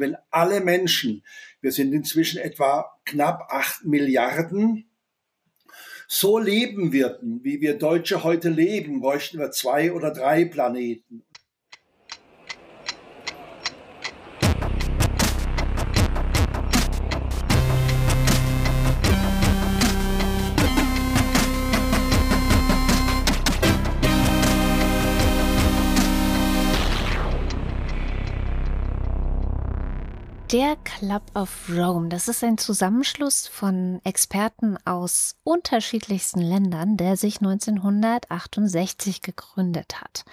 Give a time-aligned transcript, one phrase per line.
[0.00, 1.24] Wenn alle Menschen,
[1.60, 4.88] wir sind inzwischen etwa knapp acht Milliarden,
[6.10, 11.24] so leben würden, wie wir Deutsche heute leben, bräuchten wir zwei oder drei Planeten.
[30.52, 37.42] Der Club of Rome, das ist ein Zusammenschluss von Experten aus unterschiedlichsten Ländern, der sich
[37.42, 40.24] 1968 gegründet hat.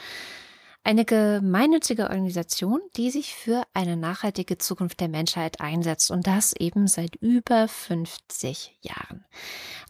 [0.85, 6.87] Eine gemeinnützige Organisation, die sich für eine nachhaltige Zukunft der Menschheit einsetzt und das eben
[6.87, 9.25] seit über 50 Jahren.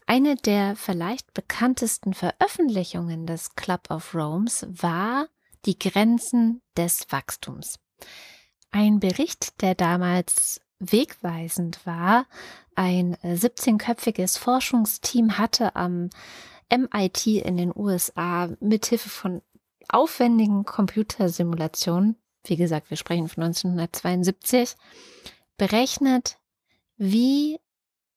[0.06, 5.28] Eine der vielleicht bekanntesten Veröffentlichungen des Club of Romes war
[5.66, 7.78] Die Grenzen des Wachstums.
[8.70, 12.26] Ein Bericht, der damals wegweisend war.
[12.74, 16.10] Ein 17-köpfiges Forschungsteam hatte am
[16.70, 19.42] MIT in den USA mithilfe von
[19.88, 24.74] aufwendigen Computersimulationen, wie gesagt, wir sprechen von 1972,
[25.56, 26.38] berechnet,
[26.96, 27.58] wie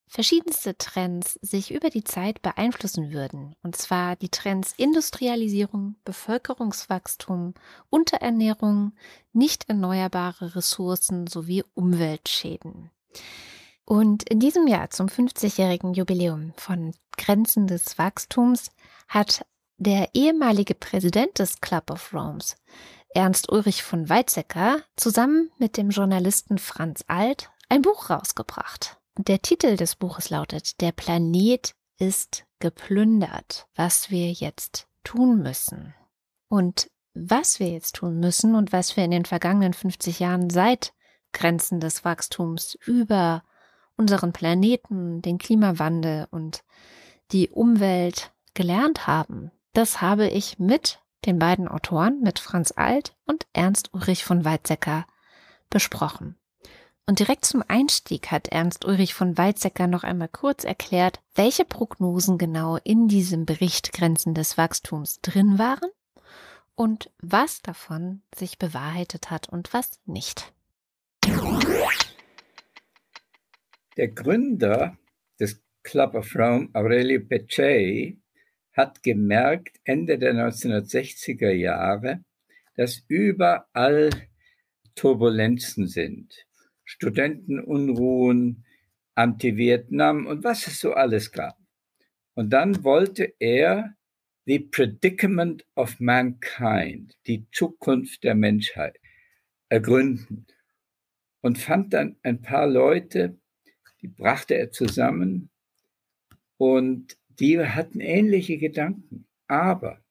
[0.10, 3.56] verschiedenste Trends sich über die Zeit beeinflussen würden.
[3.62, 7.54] Und zwar die Trends Industrialisierung, Bevölkerungswachstum,
[7.90, 8.94] Unterernährung,
[9.32, 12.90] nicht erneuerbare Ressourcen sowie Umweltschäden.
[13.86, 18.72] Und in diesem Jahr zum 50-jährigen Jubiläum von Grenzen des Wachstums
[19.08, 19.46] hat
[19.78, 22.56] der ehemalige Präsident des Club of Romes,
[23.14, 28.99] Ernst Ulrich von Weizsäcker, zusammen mit dem Journalisten Franz Alt ein Buch rausgebracht.
[29.22, 35.94] Der Titel des Buches lautet Der Planet ist geplündert, was wir jetzt tun müssen.
[36.48, 40.94] Und was wir jetzt tun müssen und was wir in den vergangenen 50 Jahren seit
[41.34, 43.44] Grenzen des Wachstums über
[43.98, 46.64] unseren Planeten, den Klimawandel und
[47.34, 53.48] die Umwelt gelernt haben, das habe ich mit den beiden Autoren, mit Franz Alt und
[53.52, 55.06] Ernst Ulrich von Weizsäcker,
[55.70, 56.39] besprochen.
[57.10, 62.38] Und direkt zum Einstieg hat Ernst Ulrich von Weizsäcker noch einmal kurz erklärt, welche Prognosen
[62.38, 65.90] genau in diesem Bericht Grenzen des Wachstums drin waren
[66.76, 70.54] und was davon sich bewahrheitet hat und was nicht.
[73.98, 74.96] Der Gründer
[75.40, 78.20] des Club of Rome, Aurelio Peccei,
[78.74, 82.24] hat gemerkt, Ende der 1960er Jahre,
[82.76, 84.12] dass überall
[84.94, 86.46] Turbulenzen sind.
[86.90, 88.66] Studentenunruhen,
[89.14, 91.56] Anti-Vietnam und was es so alles gab.
[92.34, 93.96] Und dann wollte er
[94.48, 98.98] The Predicament of Mankind, die Zukunft der Menschheit,
[99.70, 100.48] ergründen
[101.42, 103.38] und fand dann ein paar Leute,
[104.02, 105.52] die brachte er zusammen
[106.58, 109.28] und die hatten ähnliche Gedanken.
[109.48, 110.04] Aber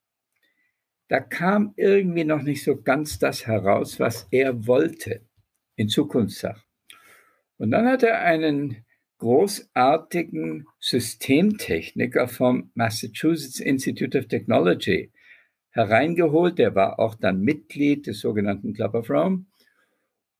[1.08, 5.26] da kam irgendwie noch nicht so ganz das heraus, was er wollte
[5.74, 6.67] in Zukunftssachen.
[7.58, 8.84] Und dann hat er einen
[9.18, 15.12] großartigen Systemtechniker vom Massachusetts Institute of Technology
[15.70, 16.58] hereingeholt.
[16.58, 19.46] Der war auch dann Mitglied des sogenannten Club of Rome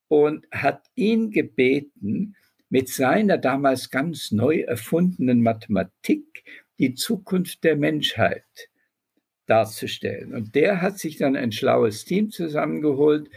[0.06, 2.34] und hat ihn gebeten,
[2.70, 6.44] mit seiner damals ganz neu erfundenen Mathematik
[6.78, 8.44] die Zukunft der Menschheit
[9.46, 10.34] darzustellen.
[10.34, 13.30] Und der hat sich dann ein schlaues Team zusammengeholt,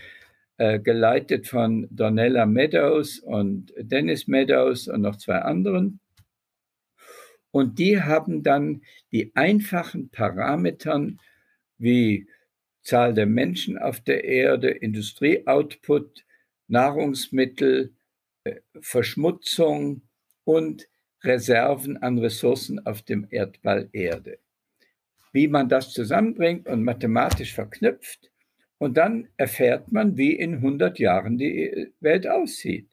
[0.79, 5.99] geleitet von Donella Meadows und Dennis Meadows und noch zwei anderen.
[7.51, 11.19] Und die haben dann die einfachen Parametern
[11.77, 12.27] wie
[12.83, 16.25] Zahl der Menschen auf der Erde, Industrieoutput,
[16.67, 17.93] Nahrungsmittel,
[18.43, 20.03] äh, Verschmutzung
[20.43, 20.87] und
[21.23, 24.39] Reserven an Ressourcen auf dem Erdball Erde.
[25.33, 28.30] Wie man das zusammenbringt und mathematisch verknüpft,
[28.81, 32.89] und dann erfährt man, wie in 100 Jahren die Welt aussieht.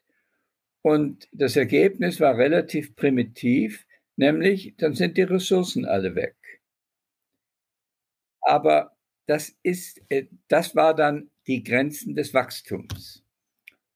[0.82, 3.86] Und das Ergebnis war relativ primitiv,
[4.16, 6.36] nämlich dann sind die Ressourcen alle weg.
[8.42, 8.94] Aber
[9.26, 13.24] das ist, äh, das war dann die Grenzen des Wachstums.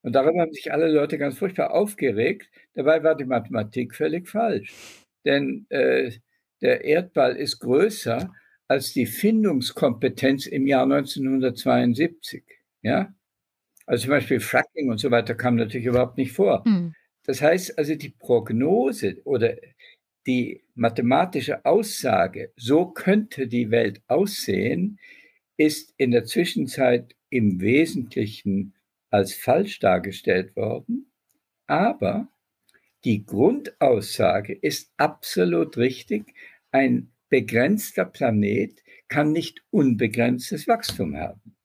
[0.01, 2.49] Und darüber haben sich alle Leute ganz furchtbar aufgeregt.
[2.73, 4.73] Dabei war die Mathematik völlig falsch.
[5.27, 6.11] Denn äh,
[6.63, 8.33] der Erdball ist größer
[8.73, 12.43] als die Findungskompetenz im Jahr 1972.
[12.81, 13.15] Ja?
[13.85, 16.63] Also zum Beispiel Fracking und so weiter kam natürlich überhaupt nicht vor.
[16.67, 16.95] Mhm.
[17.25, 19.57] Das heißt also, die Prognose oder
[20.27, 24.99] die mathematische Aussage, so könnte die Welt aussehen,
[25.59, 28.75] ist in der Zwischenzeit im Wesentlichen
[29.11, 31.13] als falsch dargestellt worden,
[31.67, 32.29] aber
[33.05, 36.35] die Grundaussage ist absolut richtig.
[36.71, 41.57] Ein begrenzter Planet kann nicht unbegrenztes Wachstum haben.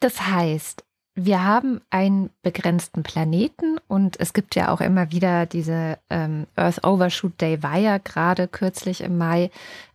[0.00, 0.84] Das heißt,
[1.14, 6.82] wir haben einen begrenzten Planeten und es gibt ja auch immer wieder diese ähm, Earth
[6.82, 9.50] Overshoot Day, war ja gerade kürzlich im Mai,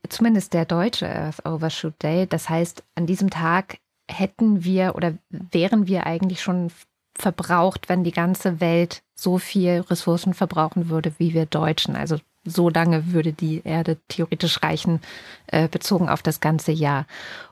[0.07, 2.27] zumindest der deutsche Earth Overshoot Day.
[2.27, 6.69] Das heißt, an diesem Tag hätten wir oder wären wir eigentlich schon
[7.17, 11.95] verbraucht, wenn die ganze Welt so viel Ressourcen verbrauchen würde wie wir Deutschen.
[11.95, 15.01] Also so lange würde die Erde theoretisch reichen,
[15.47, 17.05] äh, bezogen auf das ganze Jahr.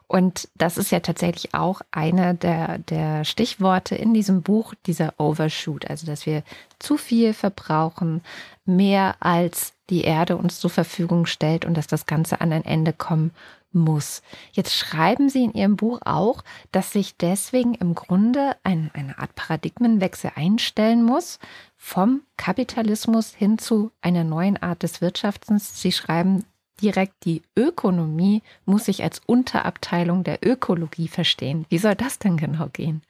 [0.07, 5.89] Und das ist ja tatsächlich auch einer der, der Stichworte in diesem Buch, dieser Overshoot,
[5.89, 6.43] also dass wir
[6.77, 8.21] zu viel verbrauchen,
[8.65, 12.93] mehr als die Erde uns zur Verfügung stellt und dass das Ganze an ein Ende
[12.93, 13.31] kommen
[13.79, 14.21] muss.
[14.51, 19.35] Jetzt schreiben Sie in Ihrem Buch auch, dass sich deswegen im Grunde ein, eine Art
[19.35, 21.39] Paradigmenwechsel einstellen muss
[21.75, 25.81] vom Kapitalismus hin zu einer neuen Art des Wirtschaftens.
[25.81, 26.45] Sie schreiben
[26.81, 31.65] direkt, die Ökonomie muss sich als Unterabteilung der Ökologie verstehen.
[31.69, 33.01] Wie soll das denn genau gehen?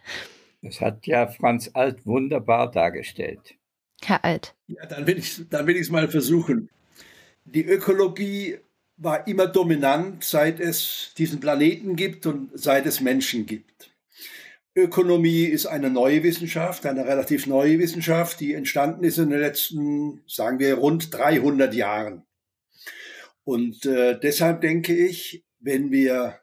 [0.62, 3.56] Das hat ja Franz Alt wunderbar dargestellt.
[4.01, 4.56] Herr Alt.
[4.68, 5.39] Ja, dann will ich
[5.81, 6.69] es mal versuchen.
[7.45, 8.57] Die Ökologie
[8.98, 13.92] war immer dominant, seit es diesen Planeten gibt und seit es Menschen gibt.
[14.75, 20.24] Ökonomie ist eine neue Wissenschaft, eine relativ neue Wissenschaft, die entstanden ist in den letzten,
[20.28, 22.24] sagen wir, rund 300 Jahren.
[23.44, 26.39] Und äh, deshalb denke ich, wenn wir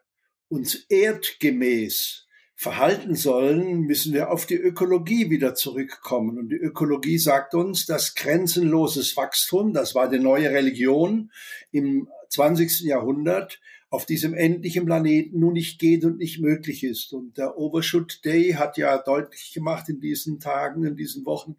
[0.49, 6.39] uns erdgemäß verhalten sollen, müssen wir auf die Ökologie wieder zurückkommen.
[6.39, 11.33] Und die Ökologie sagt uns, dass grenzenloses Wachstum, das war die neue Religion
[11.73, 12.81] im 20.
[12.81, 13.61] Jahrhundert,
[13.91, 17.13] auf diesem endlichen Planeten nun nicht geht und nicht möglich ist.
[17.13, 21.57] Und der Overshoot Day hat ja deutlich gemacht in diesen Tagen, in diesen Wochen,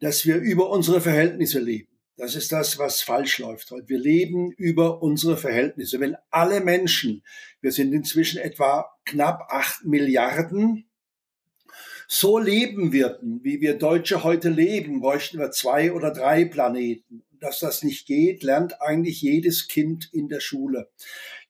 [0.00, 1.88] dass wir über unsere Verhältnisse leben.
[2.16, 3.88] Das ist das, was falsch läuft heute.
[3.88, 6.00] Wir leben über unsere Verhältnisse.
[6.00, 7.22] Wenn alle Menschen,
[7.60, 10.86] wir sind inzwischen etwa knapp acht Milliarden,
[12.08, 17.22] so leben würden, wie wir Deutsche heute leben, bräuchten wir zwei oder drei Planeten.
[17.40, 20.90] Dass das nicht geht, lernt eigentlich jedes Kind in der Schule.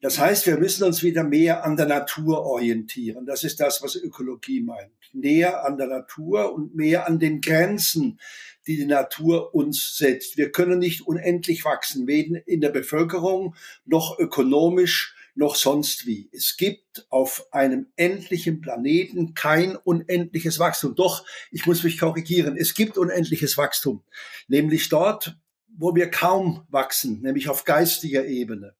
[0.00, 3.26] Das heißt, wir müssen uns wieder mehr an der Natur orientieren.
[3.26, 4.92] Das ist das, was Ökologie meint.
[5.12, 8.18] Näher an der Natur und mehr an den Grenzen,
[8.66, 10.36] die die Natur uns setzt.
[10.36, 13.54] Wir können nicht unendlich wachsen, weder in der Bevölkerung
[13.84, 16.28] noch ökonomisch noch sonst wie.
[16.32, 20.94] Es gibt auf einem endlichen Planeten kein unendliches Wachstum.
[20.94, 24.02] Doch, ich muss mich korrigieren, es gibt unendliches Wachstum,
[24.48, 25.36] nämlich dort,
[25.80, 28.76] wo wir kaum wachsen, nämlich auf geistiger Ebene,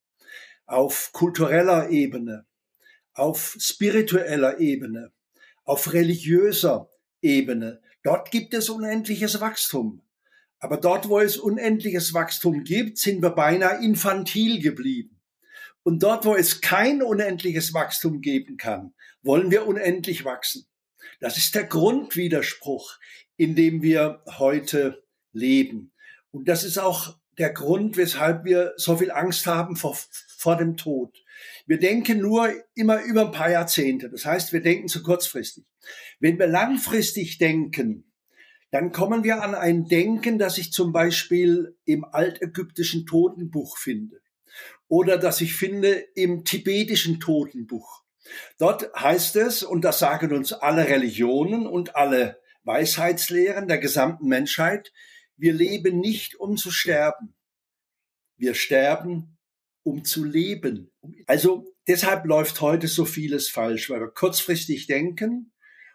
[0.67, 2.45] auf kultureller Ebene,
[3.15, 5.11] auf spiritueller Ebene,
[5.65, 6.91] auf religiöser
[7.23, 7.81] Ebene.
[8.03, 10.03] Dort gibt es unendliches Wachstum.
[10.59, 15.19] Aber dort, wo es unendliches Wachstum gibt, sind wir beinahe infantil geblieben.
[15.83, 18.93] Und dort, wo es kein unendliches Wachstum geben kann,
[19.23, 20.67] wollen wir unendlich wachsen.
[21.19, 22.99] Das ist der Grundwiderspruch,
[23.39, 25.03] in dem wir heute
[25.33, 25.90] leben.
[26.31, 29.97] Und das ist auch der Grund, weshalb wir so viel Angst haben vor,
[30.37, 31.17] vor dem Tod.
[31.67, 34.11] Wir denken nur immer über ein paar Jahrzehnte.
[34.11, 35.65] Das heißt, wir denken zu kurzfristig.
[36.19, 38.13] Wenn wir langfristig denken,
[38.71, 44.21] dann kommen wir an ein Denken, das ich zum Beispiel im altägyptischen Totenbuch finde
[44.91, 48.03] oder das ich finde im tibetischen Totenbuch.
[48.59, 54.93] Dort heißt es, und das sagen uns alle Religionen und alle Weisheitslehren der gesamten Menschheit,
[55.41, 57.35] wir leben nicht, um zu sterben.
[58.37, 59.39] Wir sterben,
[59.83, 60.93] um zu leben.
[61.27, 65.53] Also deshalb läuft heute so vieles falsch, weil wir kurzfristig denken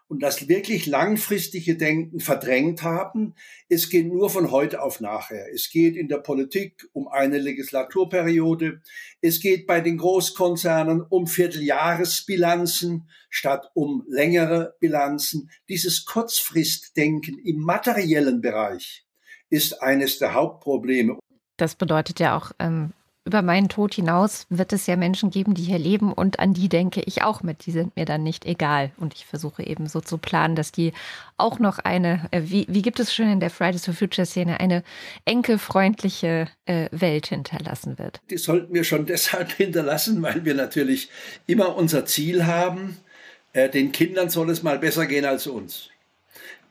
[0.08, 3.34] und das wirklich langfristige Denken verdrängt haben.
[3.70, 5.52] Es geht nur von heute auf nachher.
[5.54, 8.82] Es geht in der Politik um eine Legislaturperiode.
[9.22, 15.50] Es geht bei den Großkonzernen um Vierteljahresbilanzen statt um längere Bilanzen.
[15.70, 19.05] Dieses Kurzfristdenken im materiellen Bereich
[19.50, 21.20] ist eines der Hauptprobleme.
[21.58, 22.92] Das bedeutet ja auch, ähm,
[23.28, 26.70] über meinen Tod hinaus wird es ja Menschen geben, die hier leben und an die
[26.70, 27.66] denke ich auch mit.
[27.66, 28.92] Die sind mir dann nicht egal.
[28.98, 30.94] Und ich versuche eben so zu planen, dass die
[31.36, 34.60] auch noch eine, äh, wie, wie gibt es schon in der Fridays for Future Szene,
[34.60, 34.84] eine
[35.26, 38.22] enkelfreundliche äh, Welt hinterlassen wird.
[38.30, 41.10] Die sollten wir schon deshalb hinterlassen, weil wir natürlich
[41.48, 42.98] immer unser Ziel haben,
[43.54, 45.90] äh, den Kindern soll es mal besser gehen als uns.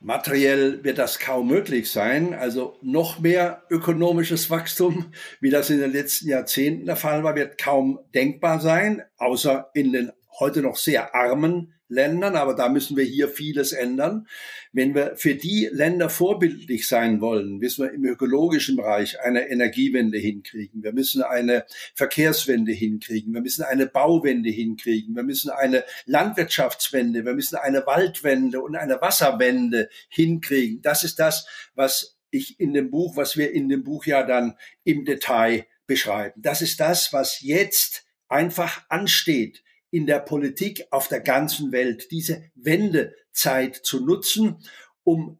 [0.05, 2.35] Materiell wird das kaum möglich sein.
[2.35, 7.57] Also noch mehr ökonomisches Wachstum, wie das in den letzten Jahrzehnten der Fall war, wird
[7.57, 13.03] kaum denkbar sein, außer in den heute noch sehr armen Ländern, aber da müssen wir
[13.03, 14.27] hier vieles ändern.
[14.71, 20.17] Wenn wir für die Länder vorbildlich sein wollen, müssen wir im ökologischen Bereich eine Energiewende
[20.17, 20.83] hinkriegen.
[20.83, 23.33] Wir müssen eine Verkehrswende hinkriegen.
[23.33, 25.15] Wir müssen eine Bauwende hinkriegen.
[25.15, 27.23] Wir müssen eine Landwirtschaftswende.
[27.23, 30.81] Wir müssen eine Waldwende und eine Wasserwende hinkriegen.
[30.81, 34.57] Das ist das, was ich in dem Buch, was wir in dem Buch ja dann
[34.83, 36.41] im Detail beschreiben.
[36.41, 39.63] Das ist das, was jetzt einfach ansteht
[39.95, 44.57] in der Politik auf der ganzen Welt, diese Wendezeit zu nutzen,
[45.05, 45.39] um,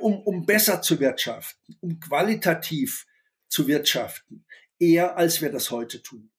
[0.00, 3.06] um, um besser zu wirtschaften, um qualitativ
[3.48, 4.44] zu wirtschaften,
[4.78, 6.30] eher als wir das heute tun.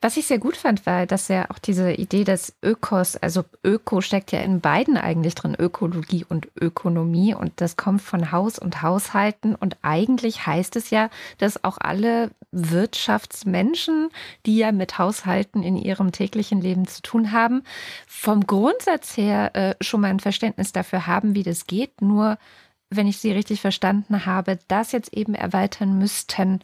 [0.00, 4.00] Was ich sehr gut fand, war, dass ja auch diese Idee des Ökos, also Öko
[4.00, 7.34] steckt ja in beiden eigentlich drin, Ökologie und Ökonomie.
[7.34, 9.56] Und das kommt von Haus und Haushalten.
[9.56, 14.10] Und eigentlich heißt es ja, dass auch alle Wirtschaftsmenschen,
[14.46, 17.64] die ja mit Haushalten in ihrem täglichen Leben zu tun haben,
[18.06, 22.38] vom Grundsatz her äh, schon mal ein Verständnis dafür haben, wie das geht, nur
[22.88, 26.60] wenn ich Sie richtig verstanden habe, das jetzt eben erweitern müssten,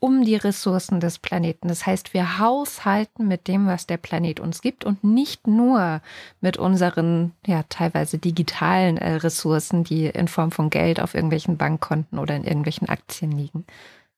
[0.00, 1.68] um die Ressourcen des Planeten.
[1.68, 6.00] Das heißt, wir haushalten mit dem, was der Planet uns gibt und nicht nur
[6.40, 12.18] mit unseren ja teilweise digitalen äh, Ressourcen, die in Form von Geld auf irgendwelchen Bankkonten
[12.18, 13.66] oder in irgendwelchen Aktien liegen.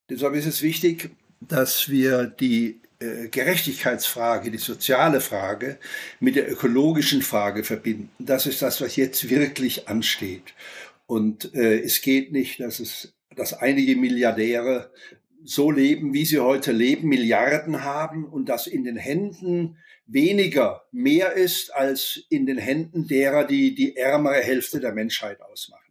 [0.09, 1.11] Deshalb ist es wichtig,
[1.41, 5.79] dass wir die äh, Gerechtigkeitsfrage, die soziale Frage
[6.21, 8.09] mit der ökologischen Frage verbinden.
[8.21, 10.55] Das ist das, was jetzt wirklich ansteht.
[11.07, 14.91] Und äh, es geht nicht, dass es dass einige Milliardäre
[15.45, 21.33] so leben, wie sie heute leben, Milliarden haben und dass in den Händen weniger mehr
[21.33, 25.83] ist als in den Händen derer, die die ärmere Hälfte der Menschheit ausmachen.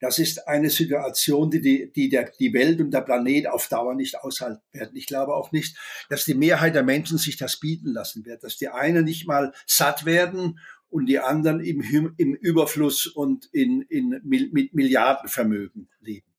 [0.00, 3.94] Das ist eine Situation, die die, die der, die Welt und der Planet auf Dauer
[3.94, 4.96] nicht aushalten werden.
[4.96, 5.76] Ich glaube auch nicht,
[6.08, 9.52] dass die Mehrheit der Menschen sich das bieten lassen wird, dass die einen nicht mal
[9.66, 10.58] satt werden
[10.90, 16.31] und die anderen im, im Überfluss und in, in, mit Milliardenvermögen leben.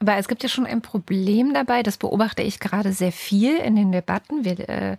[0.00, 3.74] Aber es gibt ja schon ein Problem dabei, das beobachte ich gerade sehr viel in
[3.74, 4.44] den Debatten.
[4.44, 4.96] Wir äh,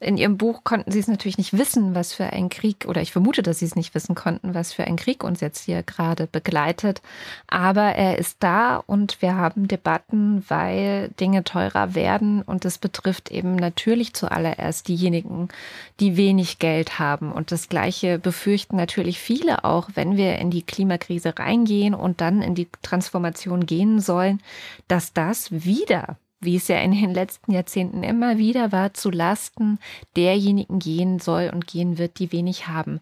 [0.00, 3.12] in Ihrem Buch konnten Sie es natürlich nicht wissen, was für ein Krieg, oder ich
[3.12, 6.26] vermute, dass Sie es nicht wissen konnten, was für ein Krieg uns jetzt hier gerade
[6.26, 7.00] begleitet.
[7.46, 13.30] Aber er ist da und wir haben Debatten, weil Dinge teurer werden und es betrifft
[13.30, 15.48] eben natürlich zuallererst diejenigen,
[16.00, 17.32] die wenig Geld haben.
[17.32, 22.42] Und das Gleiche befürchten natürlich viele auch, wenn wir in die Klimakrise reingehen und dann
[22.42, 24.35] in die Transformation gehen sollen,
[24.88, 29.78] dass das wieder wie es ja in den letzten Jahrzehnten immer wieder war, zu Lasten
[30.16, 33.00] derjenigen gehen soll und gehen wird, die wenig haben.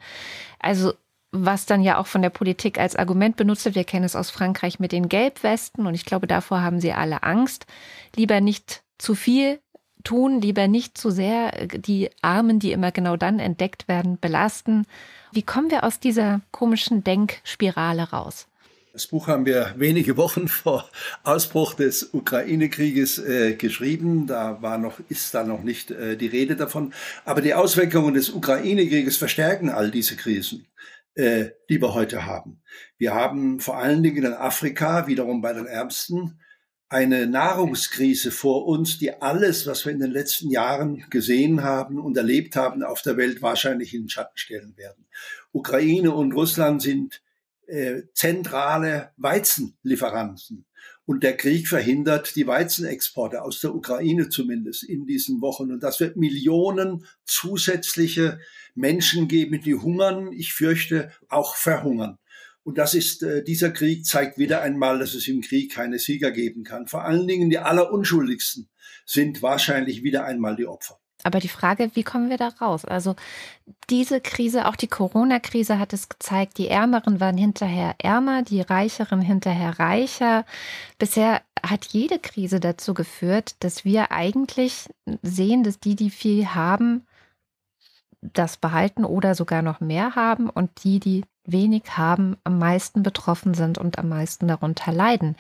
[0.60, 0.94] Also
[1.32, 4.30] was dann ja auch von der Politik als Argument benutzt wird, wir kennen es aus
[4.30, 7.66] Frankreich mit den Gelbwesten und ich glaube, davor haben sie alle Angst.
[8.14, 9.58] Lieber nicht zu viel
[10.04, 14.86] tun, lieber nicht zu sehr die Armen, die immer genau dann entdeckt werden, belasten.
[15.32, 18.46] Wie kommen wir aus dieser komischen Denkspirale raus?
[18.94, 20.88] Das Buch haben wir wenige Wochen vor
[21.24, 24.28] Ausbruch des Ukraine-Krieges äh, geschrieben.
[24.28, 26.94] Da war noch, ist da noch nicht äh, die Rede davon.
[27.24, 30.68] Aber die Auswirkungen des Ukraine-Krieges verstärken all diese Krisen,
[31.16, 32.62] äh, die wir heute haben.
[32.96, 36.38] Wir haben vor allen Dingen in Afrika, wiederum bei den Ärmsten,
[36.88, 42.16] eine Nahrungskrise vor uns, die alles, was wir in den letzten Jahren gesehen haben und
[42.16, 45.04] erlebt haben auf der Welt, wahrscheinlich in den Schatten stellen werden.
[45.50, 47.23] Ukraine und Russland sind
[47.66, 50.66] äh, zentrale Weizenlieferanten.
[51.06, 55.70] Und der Krieg verhindert die Weizenexporte aus der Ukraine zumindest in diesen Wochen.
[55.70, 58.40] Und das wird Millionen zusätzliche
[58.74, 60.32] Menschen geben, die hungern.
[60.32, 62.18] Ich fürchte auch verhungern.
[62.62, 66.30] Und das ist, äh, dieser Krieg zeigt wieder einmal, dass es im Krieg keine Sieger
[66.30, 66.86] geben kann.
[66.86, 68.70] Vor allen Dingen die allerunschuldigsten
[69.04, 70.98] sind wahrscheinlich wieder einmal die Opfer.
[71.24, 72.84] Aber die Frage, wie kommen wir da raus?
[72.84, 73.16] Also
[73.90, 79.22] diese Krise, auch die Corona-Krise hat es gezeigt, die Ärmeren waren hinterher ärmer, die Reicheren
[79.22, 80.44] hinterher reicher.
[80.98, 84.90] Bisher hat jede Krise dazu geführt, dass wir eigentlich
[85.22, 87.06] sehen, dass die, die viel haben,
[88.20, 93.54] das behalten oder sogar noch mehr haben und die, die wenig haben, am meisten betroffen
[93.54, 95.36] sind und am meisten darunter leiden.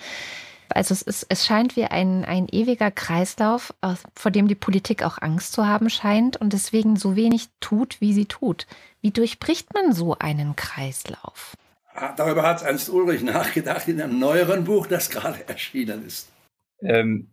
[0.68, 3.72] Also es, ist, es scheint wie ein, ein ewiger Kreislauf,
[4.14, 8.12] vor dem die Politik auch Angst zu haben scheint und deswegen so wenig tut, wie
[8.12, 8.68] sie tut.
[9.00, 11.56] Wie durchbricht man so einen Kreislauf?
[11.88, 16.32] Ah, darüber hat Ernst Ulrich nachgedacht in einem neueren Buch, das gerade erschienen ist.
[16.80, 17.30] Ähm,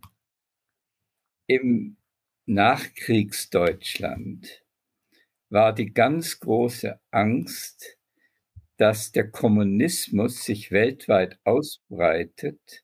[1.47, 1.97] Im
[2.45, 4.63] Nachkriegsdeutschland
[5.49, 7.97] war die ganz große Angst,
[8.77, 12.83] dass der Kommunismus sich weltweit ausbreitet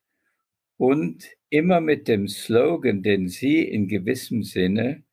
[0.77, 5.03] und immer mit dem Slogan, den Sie in gewissem Sinne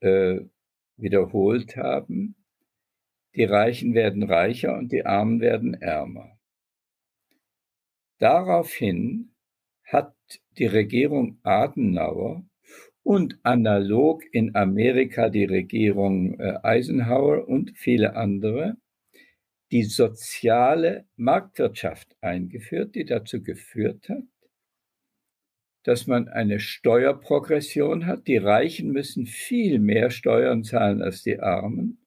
[0.00, 0.40] äh,
[0.96, 2.36] wiederholt haben,
[3.34, 6.38] die Reichen werden reicher und die Armen werden ärmer.
[8.18, 9.34] Daraufhin
[9.84, 10.14] hat
[10.58, 12.44] die Regierung Adenauer
[13.02, 18.76] und analog in Amerika die Regierung äh, Eisenhower und viele andere
[19.72, 24.22] die soziale Marktwirtschaft eingeführt, die dazu geführt hat,
[25.82, 28.26] dass man eine Steuerprogression hat.
[28.26, 31.98] Die Reichen müssen viel mehr Steuern zahlen als die Armen.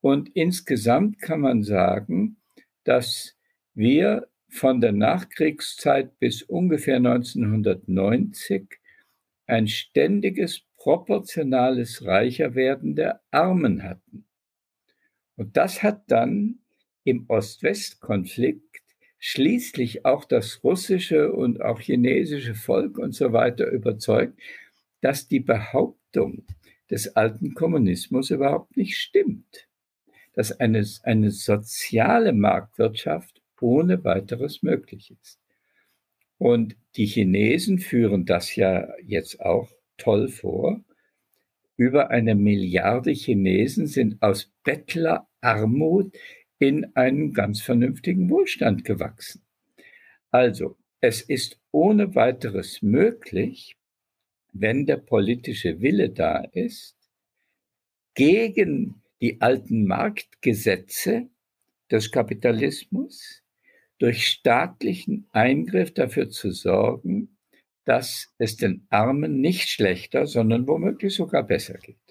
[0.00, 2.36] Und insgesamt kann man sagen,
[2.84, 3.36] dass
[3.74, 8.80] wir von der Nachkriegszeit bis ungefähr 1990
[9.46, 14.26] ein ständiges proportionales Reicherwerden der Armen hatten.
[15.36, 16.60] Und das hat dann
[17.08, 18.82] im Ost-West-Konflikt
[19.18, 24.38] schließlich auch das russische und auch chinesische Volk und so weiter überzeugt,
[25.00, 26.44] dass die Behauptung
[26.90, 29.68] des alten Kommunismus überhaupt nicht stimmt,
[30.34, 35.40] dass eine, eine soziale Marktwirtschaft ohne weiteres möglich ist.
[36.38, 40.80] Und die Chinesen führen das ja jetzt auch toll vor.
[41.76, 46.16] Über eine Milliarde Chinesen sind aus Bettlerarmut
[46.58, 49.42] in einen ganz vernünftigen Wohlstand gewachsen.
[50.30, 53.76] Also, es ist ohne weiteres möglich,
[54.52, 56.96] wenn der politische Wille da ist,
[58.14, 61.28] gegen die alten Marktgesetze
[61.90, 63.42] des Kapitalismus
[63.98, 67.36] durch staatlichen Eingriff dafür zu sorgen,
[67.84, 72.07] dass es den Armen nicht schlechter, sondern womöglich sogar besser geht.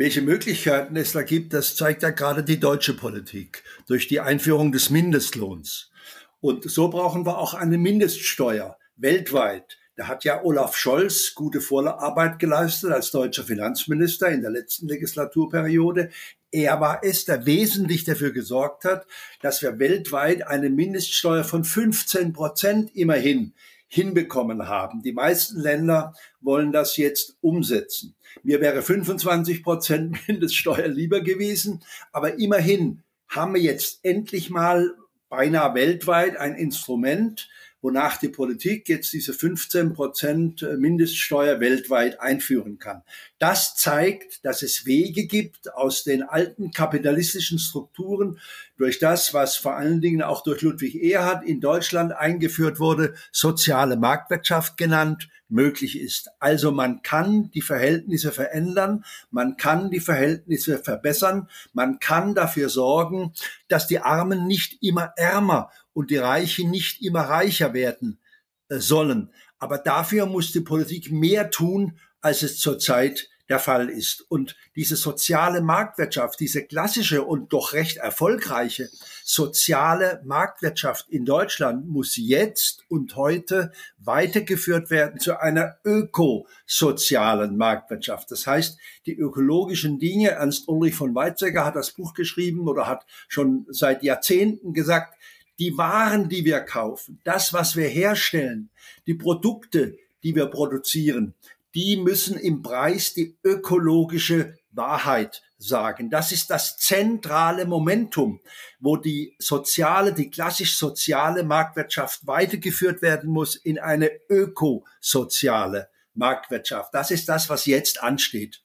[0.00, 4.70] Welche Möglichkeiten es da gibt, das zeigt ja gerade die deutsche Politik durch die Einführung
[4.70, 5.90] des Mindestlohns.
[6.38, 9.76] Und so brauchen wir auch eine Mindeststeuer weltweit.
[9.96, 16.10] Da hat ja Olaf Scholz gute Vorarbeit geleistet als deutscher Finanzminister in der letzten Legislaturperiode.
[16.52, 19.04] Er war es, der wesentlich dafür gesorgt hat,
[19.42, 23.52] dass wir weltweit eine Mindeststeuer von 15 Prozent immerhin
[23.88, 25.02] hinbekommen haben.
[25.02, 28.14] Die meisten Länder wollen das jetzt umsetzen.
[28.42, 34.94] Mir wäre 25 Prozent Mindeststeuer lieber gewesen, aber immerhin haben wir jetzt endlich mal
[35.28, 37.48] beinahe weltweit ein Instrument,
[37.80, 43.02] wonach die Politik jetzt diese 15 Prozent Mindeststeuer weltweit einführen kann.
[43.38, 48.38] Das zeigt, dass es Wege gibt aus den alten kapitalistischen Strukturen
[48.76, 53.96] durch das, was vor allen Dingen auch durch Ludwig Erhard in Deutschland eingeführt wurde, soziale
[53.96, 56.28] Marktwirtschaft genannt, möglich ist.
[56.40, 63.32] Also man kann die Verhältnisse verändern, man kann die Verhältnisse verbessern, man kann dafür sorgen,
[63.68, 68.20] dass die Armen nicht immer ärmer und die Reichen nicht immer reicher werden
[68.68, 69.32] äh, sollen.
[69.58, 74.24] Aber dafür muss die Politik mehr tun, als es zurzeit der Fall ist.
[74.28, 78.88] Und diese soziale Marktwirtschaft, diese klassische und doch recht erfolgreiche
[79.24, 88.30] soziale Marktwirtschaft in Deutschland muss jetzt und heute weitergeführt werden zu einer ökosozialen Marktwirtschaft.
[88.30, 93.04] Das heißt, die ökologischen Dinge, Ernst Ulrich von Weizsäcker hat das Buch geschrieben oder hat
[93.28, 95.14] schon seit Jahrzehnten gesagt,
[95.58, 98.70] die Waren, die wir kaufen, das, was wir herstellen,
[99.06, 101.34] die Produkte, die wir produzieren,
[101.74, 106.10] die müssen im Preis die ökologische Wahrheit sagen.
[106.10, 108.40] Das ist das zentrale Momentum,
[108.80, 116.94] wo die soziale, die klassisch soziale Marktwirtschaft weitergeführt werden muss in eine ökosoziale Marktwirtschaft.
[116.94, 118.62] Das ist das, was jetzt ansteht.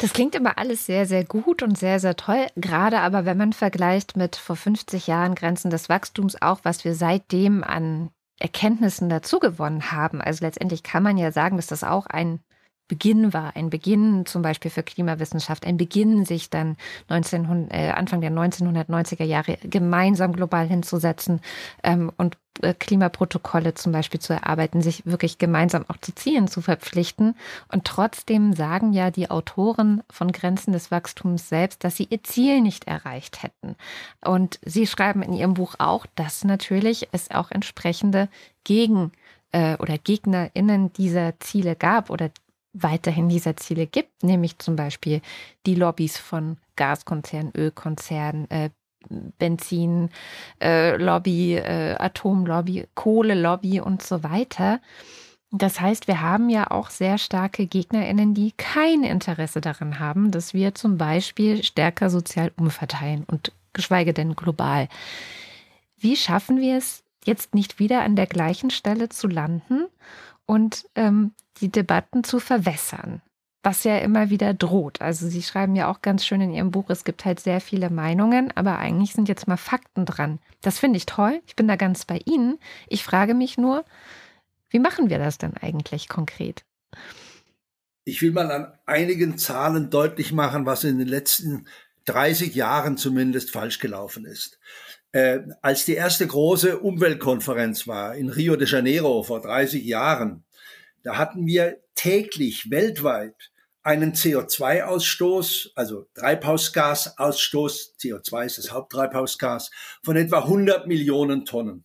[0.00, 2.46] Das klingt immer alles sehr, sehr gut und sehr, sehr toll.
[2.56, 6.94] Gerade aber, wenn man vergleicht mit vor 50 Jahren Grenzen des Wachstums, auch was wir
[6.94, 8.08] seitdem an
[8.38, 10.22] Erkenntnissen dazugewonnen haben.
[10.22, 12.40] Also letztendlich kann man ja sagen, dass das auch ein
[12.90, 16.76] Beginn war, ein Beginn zum Beispiel für Klimawissenschaft, ein Beginn, sich dann
[17.08, 21.40] 1900, äh, Anfang der 1990er Jahre gemeinsam global hinzusetzen
[21.84, 26.62] ähm, und äh, Klimaprotokolle zum Beispiel zu erarbeiten, sich wirklich gemeinsam auch zu Zielen zu
[26.62, 27.36] verpflichten.
[27.70, 32.60] Und trotzdem sagen ja die Autoren von Grenzen des Wachstums selbst, dass sie ihr Ziel
[32.60, 33.76] nicht erreicht hätten.
[34.20, 38.28] Und sie schreiben in ihrem Buch auch, dass natürlich es auch entsprechende
[38.64, 39.12] Gegen-
[39.52, 42.30] äh, oder GegnerInnen dieser Ziele gab oder
[42.72, 45.20] weiterhin dieser Ziele gibt, nämlich zum Beispiel
[45.66, 48.70] die Lobbys von Gaskonzernen, Ölkonzernen, äh,
[49.38, 50.10] Benzin,
[50.60, 54.80] äh, Lobby, äh, Atomlobby, Kohlelobby und so weiter.
[55.52, 60.54] Das heißt, wir haben ja auch sehr starke GegnerInnen, die kein Interesse daran haben, dass
[60.54, 64.88] wir zum Beispiel stärker sozial umverteilen und geschweige denn global.
[65.98, 69.86] Wie schaffen wir es, jetzt nicht wieder an der gleichen Stelle zu landen
[70.50, 73.22] und ähm, die Debatten zu verwässern.
[73.62, 75.02] was ja immer wieder droht.
[75.02, 77.90] Also Sie schreiben ja auch ganz schön in Ihrem Buch, es gibt halt sehr viele
[77.90, 80.38] Meinungen, aber eigentlich sind jetzt mal Fakten dran.
[80.62, 81.42] Das finde ich toll.
[81.46, 82.58] Ich bin da ganz bei Ihnen.
[82.88, 83.84] Ich frage mich nur,
[84.70, 86.64] wie machen wir das denn eigentlich konkret?
[88.04, 91.68] Ich will mal an einigen Zahlen deutlich machen, was in den letzten
[92.06, 94.58] 30 Jahren zumindest falsch gelaufen ist.
[95.12, 100.44] Äh, als die erste große Umweltkonferenz war in Rio de Janeiro vor 30 Jahren,
[101.02, 103.50] da hatten wir täglich weltweit
[103.82, 109.70] einen CO2-Ausstoß, also Treibhausgasausstoß, CO2 ist das Haupttreibhausgas,
[110.02, 111.84] von etwa 100 Millionen Tonnen.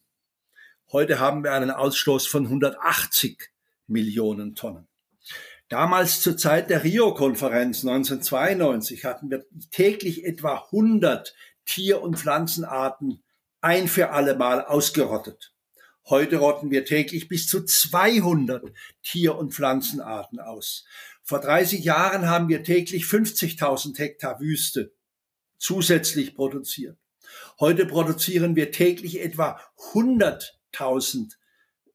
[0.92, 3.50] Heute haben wir einen Ausstoß von 180
[3.88, 4.88] Millionen Tonnen.
[5.70, 11.34] Damals zur Zeit der Rio-Konferenz 1992 hatten wir täglich etwa 100
[11.66, 13.24] Tier- und Pflanzenarten
[13.62, 15.54] ein für alle Mal ausgerottet.
[16.08, 20.86] Heute rotten wir täglich bis zu 200 Tier- und Pflanzenarten aus.
[21.24, 24.94] Vor 30 Jahren haben wir täglich 50.000 Hektar Wüste
[25.58, 26.98] zusätzlich produziert.
[27.60, 29.60] Heute produzieren wir täglich etwa
[29.94, 31.34] 100.000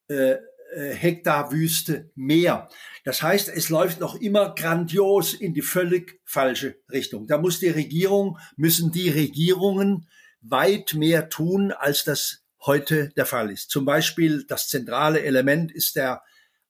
[0.08, 0.38] äh, äh,
[0.74, 2.68] Hektar Wüste mehr.
[3.04, 7.26] Das heißt, es läuft noch immer grandios in die völlig falsche Richtung.
[7.26, 10.08] Da muss die Regierung, müssen die Regierungen
[10.40, 13.70] weit mehr tun, als das heute der Fall ist.
[13.70, 16.22] Zum Beispiel das zentrale Element ist der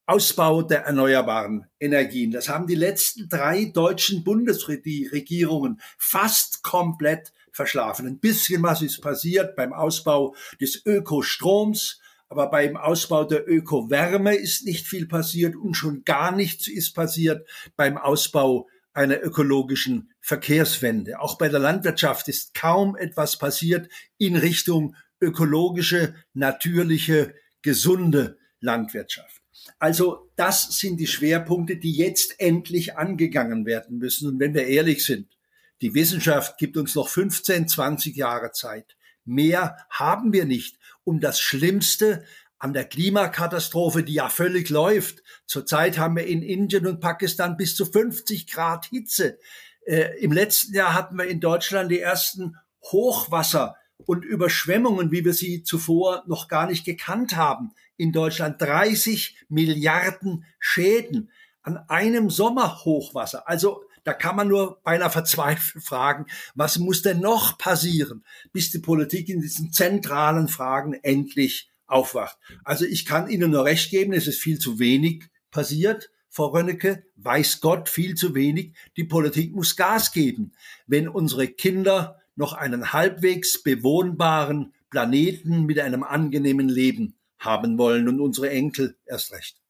[0.06, 2.32] Ausbau der erneuerbaren Energien.
[2.32, 8.06] Das haben die letzten drei deutschen Bundesregierungen fast komplett verschlafen.
[8.06, 11.99] Ein bisschen was ist passiert beim Ausbau des Ökostroms,
[12.30, 17.46] aber beim Ausbau der Ökowärme ist nicht viel passiert und schon gar nichts ist passiert
[17.76, 21.20] beim Ausbau einer ökologischen Verkehrswende.
[21.20, 29.42] Auch bei der Landwirtschaft ist kaum etwas passiert in Richtung ökologische, natürliche, gesunde Landwirtschaft.
[29.80, 34.28] Also das sind die Schwerpunkte, die jetzt endlich angegangen werden müssen.
[34.28, 35.36] Und wenn wir ehrlich sind,
[35.82, 38.96] die Wissenschaft gibt uns noch 15, 20 Jahre Zeit.
[39.24, 42.24] Mehr haben wir nicht, um das Schlimmste
[42.58, 45.22] an der Klimakatastrophe, die ja völlig läuft.
[45.46, 49.38] Zurzeit haben wir in Indien und Pakistan bis zu 50 Grad Hitze.
[49.86, 55.34] Äh, Im letzten Jahr hatten wir in Deutschland die ersten Hochwasser und Überschwemmungen, wie wir
[55.34, 57.72] sie zuvor noch gar nicht gekannt haben.
[57.96, 61.30] In Deutschland 30 Milliarden Schäden
[61.62, 63.48] an einem Sommerhochwasser.
[63.48, 68.78] Also da kann man nur beinahe verzweifelt fragen, was muss denn noch passieren, bis die
[68.78, 72.38] Politik in diesen zentralen Fragen endlich aufwacht.
[72.64, 76.10] Also ich kann Ihnen nur recht geben, es ist viel zu wenig passiert.
[76.28, 78.74] Frau Rönnecke, weiß Gott, viel zu wenig.
[78.96, 80.52] Die Politik muss Gas geben.
[80.86, 88.20] Wenn unsere Kinder noch einen halbwegs bewohnbaren Planeten mit einem angenehmen Leben haben wollen und
[88.20, 89.60] unsere Enkel erst recht.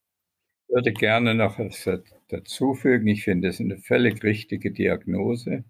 [0.69, 1.87] Ich würde gerne noch was
[2.33, 3.07] dazufügen.
[3.07, 5.65] Ich finde es eine völlig richtige Diagnose.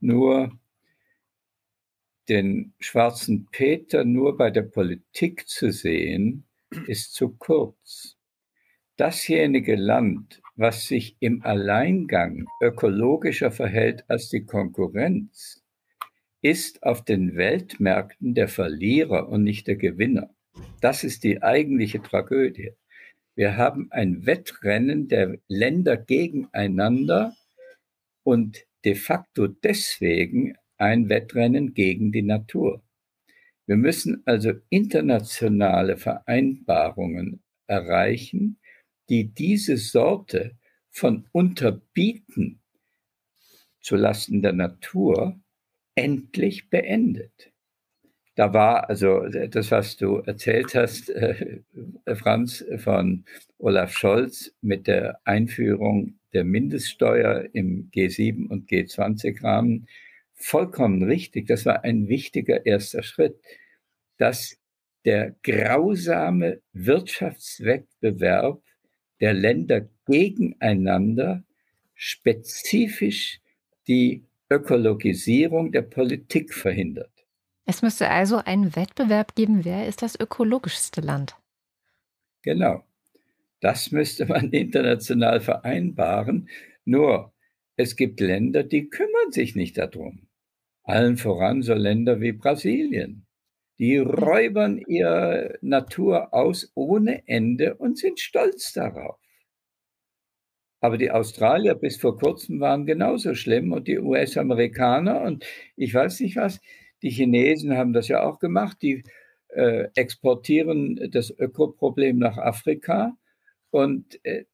[0.00, 0.58] Nur
[2.28, 6.44] den schwarzen Peter nur bei der Politik zu sehen,
[6.86, 8.16] ist zu kurz.
[8.96, 15.64] Dasjenige Land, was sich im Alleingang ökologischer verhält als die Konkurrenz,
[16.40, 20.30] ist auf den Weltmärkten der Verlierer und nicht der Gewinner.
[20.80, 22.72] Das ist die eigentliche Tragödie.
[23.36, 27.36] Wir haben ein Wettrennen der Länder gegeneinander
[28.22, 32.82] und de facto deswegen ein Wettrennen gegen die Natur.
[33.66, 38.58] Wir müssen also internationale Vereinbarungen erreichen,
[39.08, 40.56] die diese Sorte
[40.90, 42.60] von Unterbieten
[43.80, 45.40] zulasten der Natur
[45.94, 47.53] endlich beendet.
[48.34, 51.60] Da war also das, was du erzählt hast, äh,
[52.14, 53.24] Franz, von
[53.58, 59.86] Olaf Scholz mit der Einführung der Mindeststeuer im G7 und G20-Rahmen,
[60.34, 61.46] vollkommen richtig.
[61.46, 63.36] Das war ein wichtiger erster Schritt,
[64.18, 64.58] dass
[65.04, 68.62] der grausame Wirtschaftswettbewerb
[69.20, 71.44] der Länder gegeneinander
[71.94, 73.40] spezifisch
[73.86, 77.13] die Ökologisierung der Politik verhindert.
[77.66, 81.36] Es müsste also einen Wettbewerb geben, wer ist das ökologischste Land?
[82.42, 82.84] Genau.
[83.60, 86.48] Das müsste man international vereinbaren.
[86.84, 87.32] Nur,
[87.76, 90.28] es gibt Länder, die kümmern sich nicht darum.
[90.82, 93.26] Allen voran so Länder wie Brasilien.
[93.78, 99.18] Die räubern ihre Natur aus ohne Ende und sind stolz darauf.
[100.80, 105.44] Aber die Australier bis vor kurzem waren genauso schlimm und die US-Amerikaner und
[105.76, 106.60] ich weiß nicht was,
[107.04, 109.04] die Chinesen haben das ja auch gemacht, die
[109.48, 113.16] äh, exportieren das Ökoproblem nach Afrika
[113.70, 114.46] und äh,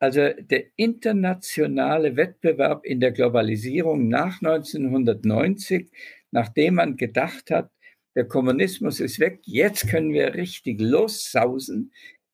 [0.00, 5.92] Also der internationale Wettbewerb in der Globalisierung nach 1990,
[6.32, 7.70] nachdem man gedacht hat,
[8.16, 11.92] der Kommunismus ist weg, jetzt können wir richtig lossausen,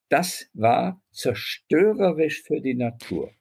[0.09, 3.31] das war zerstörerisch für die Natur.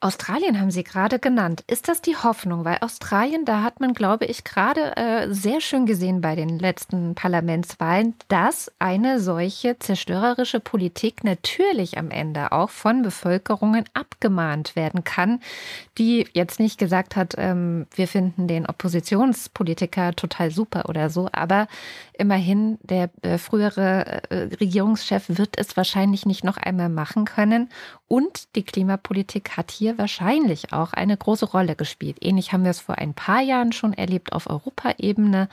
[0.00, 1.64] Australien haben Sie gerade genannt.
[1.66, 2.64] Ist das die Hoffnung?
[2.64, 7.14] Weil Australien, da hat man, glaube ich, gerade äh, sehr schön gesehen bei den letzten
[7.14, 15.40] Parlamentswahlen, dass eine solche zerstörerische Politik natürlich am Ende auch von Bevölkerungen abgemahnt werden kann,
[15.98, 21.68] die jetzt nicht gesagt hat, ähm, wir finden den Oppositionspolitiker total super oder so, aber
[22.18, 27.68] immerhin der äh, frühere äh, Regierungschef wird es wahrscheinlich nicht noch einmal machen können.
[28.08, 32.18] Und die Klimapolitik hat hier wahrscheinlich auch eine große Rolle gespielt.
[32.20, 35.48] Ähnlich haben wir es vor ein paar Jahren schon erlebt auf Europaebene.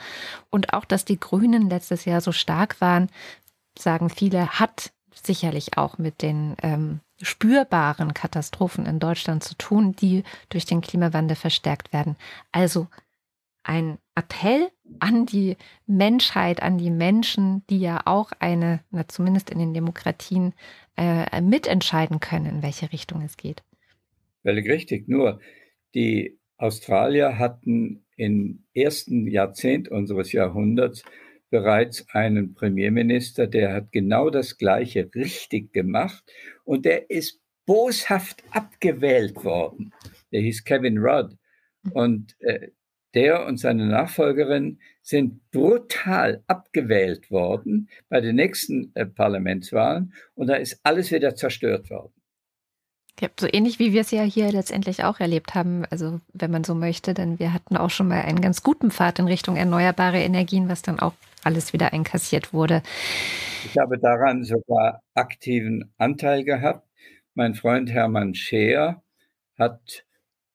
[0.50, 3.08] Und auch, dass die Grünen letztes Jahr so stark waren,
[3.78, 10.24] sagen viele, hat sicherlich auch mit den ähm, spürbaren Katastrophen in Deutschland zu tun, die
[10.48, 12.16] durch den Klimawandel verstärkt werden.
[12.52, 12.88] Also
[13.64, 19.58] ein Appell an die Menschheit, an die Menschen, die ja auch eine, na, zumindest in
[19.58, 20.54] den Demokratien,
[20.96, 23.62] äh, mitentscheiden können, in welche Richtung es geht.
[24.42, 25.08] Völlig richtig.
[25.08, 25.40] Nur
[25.94, 31.02] die Australier hatten im ersten Jahrzehnt unseres Jahrhunderts
[31.50, 36.24] bereits einen Premierminister, der hat genau das Gleiche richtig gemacht
[36.64, 39.92] und der ist boshaft abgewählt worden.
[40.32, 41.36] Der hieß Kevin Rudd.
[41.92, 42.70] Und äh,
[43.14, 50.54] der und seine Nachfolgerin sind brutal abgewählt worden bei den nächsten äh, Parlamentswahlen und da
[50.54, 52.12] ist alles wieder zerstört worden.
[53.20, 56.64] Ja, so ähnlich wie wir es ja hier letztendlich auch erlebt haben, also wenn man
[56.64, 60.18] so möchte, denn wir hatten auch schon mal einen ganz guten Pfad in Richtung erneuerbare
[60.18, 61.12] Energien, was dann auch
[61.44, 62.82] alles wieder einkassiert wurde.
[63.66, 66.88] Ich habe daran sogar aktiven Anteil gehabt.
[67.34, 69.02] Mein Freund Hermann Scheer
[69.58, 70.04] hat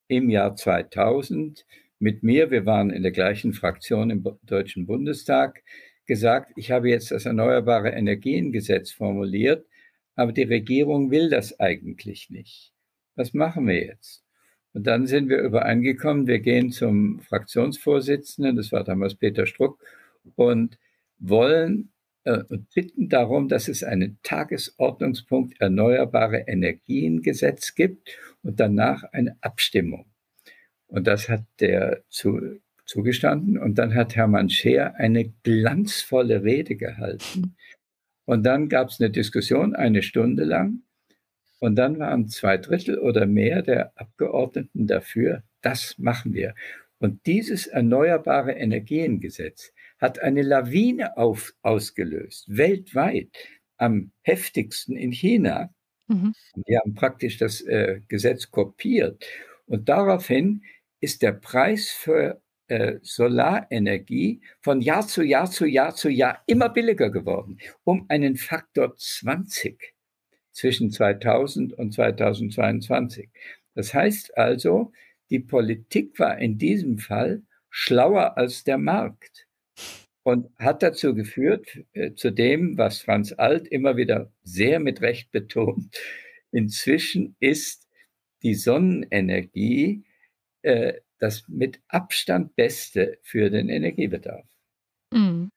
[0.10, 1.66] im Jahr 2000
[2.00, 5.64] mit mir, wir waren in der gleichen Fraktion im Deutschen Bundestag,
[6.06, 9.68] gesagt, ich habe jetzt das Erneuerbare Energiengesetz formuliert,
[10.16, 12.74] aber die Regierung will das eigentlich nicht.
[13.16, 14.24] Was machen wir jetzt?
[14.74, 19.84] Und dann sind wir übereingekommen, wir gehen zum Fraktionsvorsitzenden, das war damals Peter Struck,
[20.36, 20.80] und
[21.18, 21.92] wollen
[22.24, 30.06] äh, und bitten darum, dass es einen Tagesordnungspunkt Erneuerbare Energiengesetz gibt und danach eine Abstimmung.
[30.90, 33.58] Und das hat der zu, zugestanden.
[33.58, 37.56] Und dann hat Hermann Scheer eine glanzvolle Rede gehalten.
[38.26, 40.82] Und dann gab es eine Diskussion, eine Stunde lang.
[41.60, 46.56] Und dann waren zwei Drittel oder mehr der Abgeordneten dafür, das machen wir.
[47.00, 53.30] Und dieses Erneuerbare Energiengesetz hat eine Lawine auf, ausgelöst, weltweit,
[53.78, 55.74] am heftigsten in China.
[56.08, 56.34] Mhm.
[56.56, 59.26] Die haben praktisch das äh, Gesetz kopiert.
[59.66, 60.64] Und daraufhin
[61.00, 66.70] ist der Preis für äh, Solarenergie von Jahr zu Jahr zu Jahr zu Jahr immer
[66.70, 69.96] billiger geworden, um einen Faktor 20
[70.52, 73.30] zwischen 2000 und 2022.
[73.76, 74.92] Das heißt also,
[75.30, 79.48] die Politik war in diesem Fall schlauer als der Markt
[80.24, 85.32] und hat dazu geführt, äh, zu dem, was Franz Alt immer wieder sehr mit Recht
[85.32, 85.98] betont,
[86.52, 87.88] inzwischen ist
[88.44, 90.04] die Sonnenenergie
[90.62, 94.46] äh, das mit Abstand Beste für den Energiebedarf.
[95.14, 95.50] Mhm.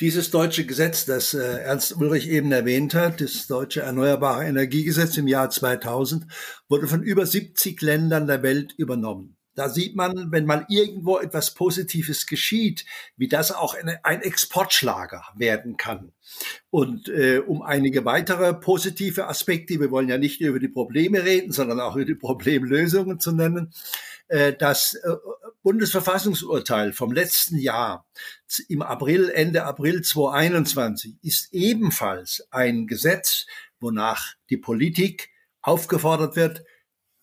[0.00, 5.28] Dieses deutsche Gesetz, das äh, Ernst Ulrich eben erwähnt hat, das deutsche Erneuerbare Energiegesetz im
[5.28, 6.26] Jahr 2000,
[6.68, 9.36] wurde von über 70 Ländern der Welt übernommen.
[9.54, 12.86] Da sieht man, wenn mal irgendwo etwas Positives geschieht,
[13.16, 16.12] wie das auch eine, ein Exportschlager werden kann.
[16.70, 21.52] Und äh, um einige weitere positive Aspekte, wir wollen ja nicht über die Probleme reden,
[21.52, 23.74] sondern auch über die Problemlösungen zu nennen,
[24.21, 24.21] äh,
[24.58, 25.10] das äh,
[25.62, 28.06] Bundesverfassungsurteil vom letzten Jahr
[28.68, 33.46] im April, Ende April 2021 ist ebenfalls ein Gesetz,
[33.78, 36.64] wonach die Politik aufgefordert wird,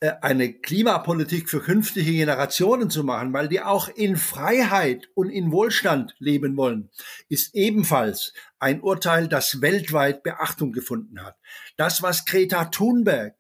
[0.02, 5.52] äh, eine Klimapolitik für künftige Generationen zu machen, weil die auch in Freiheit und in
[5.52, 6.89] Wohlstand leben wollen,
[7.28, 11.38] ist ebenfalls ein Urteil, das weltweit Beachtung gefunden hat.
[11.76, 13.36] Das, was Greta Thunberg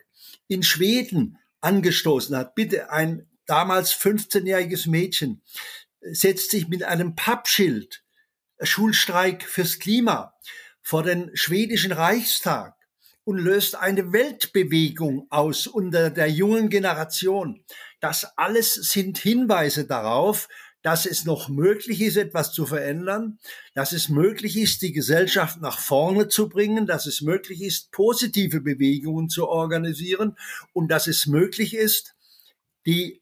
[0.47, 5.41] in Schweden angestoßen hat, bitte ein damals 15-jähriges Mädchen,
[6.01, 8.03] setzt sich mit einem Pappschild,
[8.61, 10.33] Schulstreik fürs Klima,
[10.81, 12.75] vor den schwedischen Reichstag
[13.23, 17.63] und löst eine Weltbewegung aus unter der jungen Generation.
[17.99, 20.47] Das alles sind Hinweise darauf,
[20.81, 23.37] dass es noch möglich ist, etwas zu verändern,
[23.73, 28.61] dass es möglich ist, die Gesellschaft nach vorne zu bringen, dass es möglich ist, positive
[28.61, 30.37] Bewegungen zu organisieren
[30.73, 32.15] und dass es möglich ist,
[32.85, 33.18] die,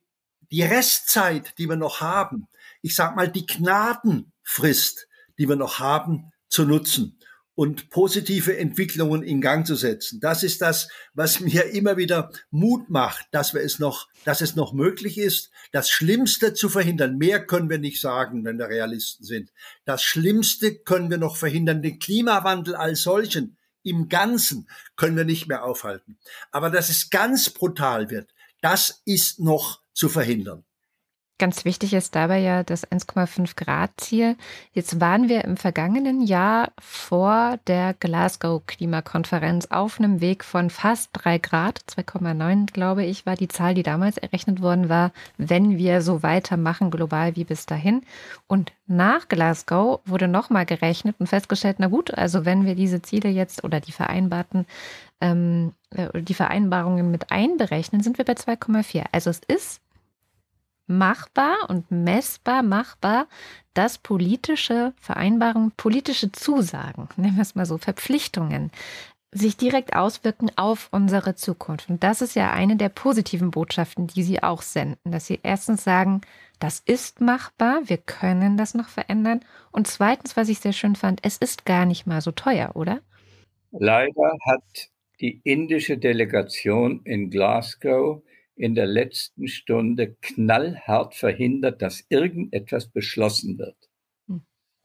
[0.51, 2.47] die Restzeit, die wir noch haben,
[2.81, 5.07] ich sag mal die Gnadenfrist,
[5.37, 7.19] die wir noch haben, zu nutzen
[7.57, 10.19] und positive Entwicklungen in Gang zu setzen.
[10.19, 14.55] Das ist das, was mir immer wieder Mut macht, dass wir es noch, dass es
[14.55, 17.17] noch möglich ist, das Schlimmste zu verhindern.
[17.17, 19.51] Mehr können wir nicht sagen, wenn wir Realisten sind.
[19.85, 21.81] Das Schlimmste können wir noch verhindern.
[21.81, 26.19] Den Klimawandel als solchen im Ganzen können wir nicht mehr aufhalten.
[26.51, 30.63] Aber dass es ganz brutal wird, das ist noch zu verhindern.
[31.39, 34.37] Ganz wichtig ist dabei ja das 1,5 Grad Ziel.
[34.73, 41.11] Jetzt waren wir im vergangenen Jahr vor der Glasgow Klimakonferenz auf einem Weg von fast
[41.13, 41.81] drei Grad.
[41.91, 46.89] 2,9 glaube ich war die Zahl, die damals errechnet worden war, wenn wir so weitermachen
[46.89, 48.01] global wie bis dahin.
[48.47, 53.29] Und nach Glasgow wurde nochmal gerechnet und festgestellt, na gut, also wenn wir diese Ziele
[53.29, 54.65] jetzt oder die vereinbarten
[55.21, 59.05] ähm, äh, die Vereinbarungen mit einberechnen, sind wir bei 2,4.
[59.11, 59.81] Also es ist
[60.87, 63.27] machbar und messbar machbar,
[63.73, 68.71] dass politische Vereinbarungen, politische Zusagen, nennen wir es mal so, Verpflichtungen,
[69.31, 71.89] sich direkt auswirken auf unsere Zukunft.
[71.89, 75.83] Und das ist ja eine der positiven Botschaften, die Sie auch senden, dass Sie erstens
[75.83, 76.21] sagen,
[76.59, 79.41] das ist machbar, wir können das noch verändern.
[79.71, 83.01] Und zweitens, was ich sehr schön fand, es ist gar nicht mal so teuer, oder?
[83.71, 88.23] Leider hat die indische Delegation in Glasgow
[88.57, 93.77] in der letzten Stunde knallhart verhindert, dass irgendetwas beschlossen wird.
[94.27, 94.41] Hm.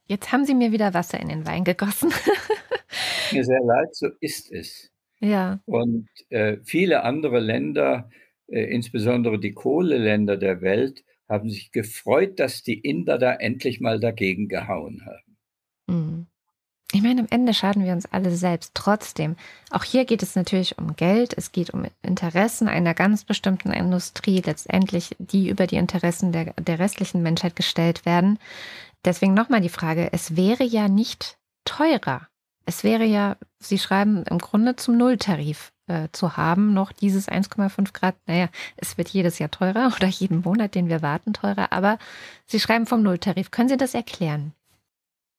[0.07, 2.11] Jetzt haben Sie mir wieder Wasser in den Wein gegossen.
[3.31, 4.91] mir sehr leid, so ist es.
[5.19, 5.61] Ja.
[5.65, 8.09] Und äh, viele andere Länder,
[8.47, 13.99] äh, insbesondere die Kohleländer der Welt, haben sich gefreut, dass die Inder da endlich mal
[13.99, 15.37] dagegen gehauen haben.
[15.87, 16.27] Mhm.
[16.95, 18.73] Ich meine, am Ende schaden wir uns alle selbst.
[18.75, 19.35] Trotzdem,
[19.71, 24.43] auch hier geht es natürlich um Geld, es geht um Interessen einer ganz bestimmten Industrie,
[24.45, 28.37] letztendlich die über die Interessen der, der restlichen Menschheit gestellt werden.
[29.03, 32.27] Deswegen nochmal die Frage, es wäre ja nicht teurer.
[32.67, 37.91] Es wäre ja, Sie schreiben im Grunde zum Nulltarif äh, zu haben, noch dieses 1,5
[37.93, 38.15] Grad.
[38.27, 41.73] Naja, es wird jedes Jahr teurer oder jeden Monat, den wir warten, teurer.
[41.73, 41.97] Aber
[42.45, 43.49] Sie schreiben vom Nulltarif.
[43.49, 44.53] Können Sie das erklären?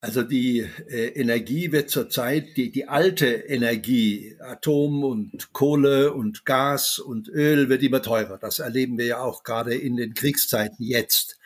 [0.05, 0.59] Also die
[0.91, 7.71] äh, Energie wird zurzeit, die, die alte Energie, Atom und Kohle und Gas und Öl
[7.71, 8.37] wird immer teurer.
[8.37, 11.39] Das erleben wir ja auch gerade in den Kriegszeiten jetzt.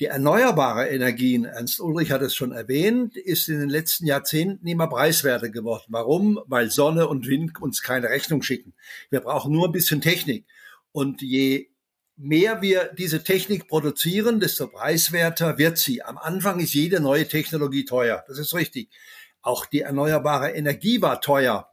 [0.00, 4.88] Die erneuerbare Energien, Ernst Ulrich hat es schon erwähnt, ist in den letzten Jahrzehnten immer
[4.88, 5.84] preiswerter geworden.
[5.88, 6.40] Warum?
[6.46, 8.72] Weil Sonne und Wind uns keine Rechnung schicken.
[9.10, 10.46] Wir brauchen nur ein bisschen Technik.
[10.90, 11.68] Und je
[12.16, 16.02] mehr wir diese Technik produzieren, desto preiswerter wird sie.
[16.02, 18.24] Am Anfang ist jede neue Technologie teuer.
[18.26, 18.90] Das ist richtig.
[19.42, 21.70] Auch die erneuerbare Energie war teuer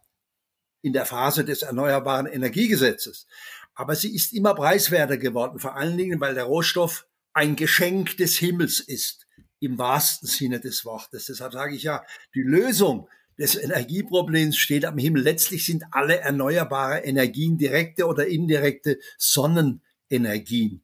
[0.82, 3.26] in der Phase des Erneuerbaren Energiegesetzes.
[3.74, 8.38] Aber sie ist immer preiswerter geworden, vor allen Dingen, weil der Rohstoff ein Geschenk des
[8.38, 9.26] Himmels ist,
[9.60, 11.26] im wahrsten Sinne des Wortes.
[11.28, 12.04] Deshalb sage ich ja,
[12.36, 13.08] die Lösung
[13.40, 15.24] des Energieproblems steht am Himmel.
[15.24, 19.82] Letztlich sind alle erneuerbare Energien direkte oder indirekte Sonnen
[20.14, 20.84] Energien.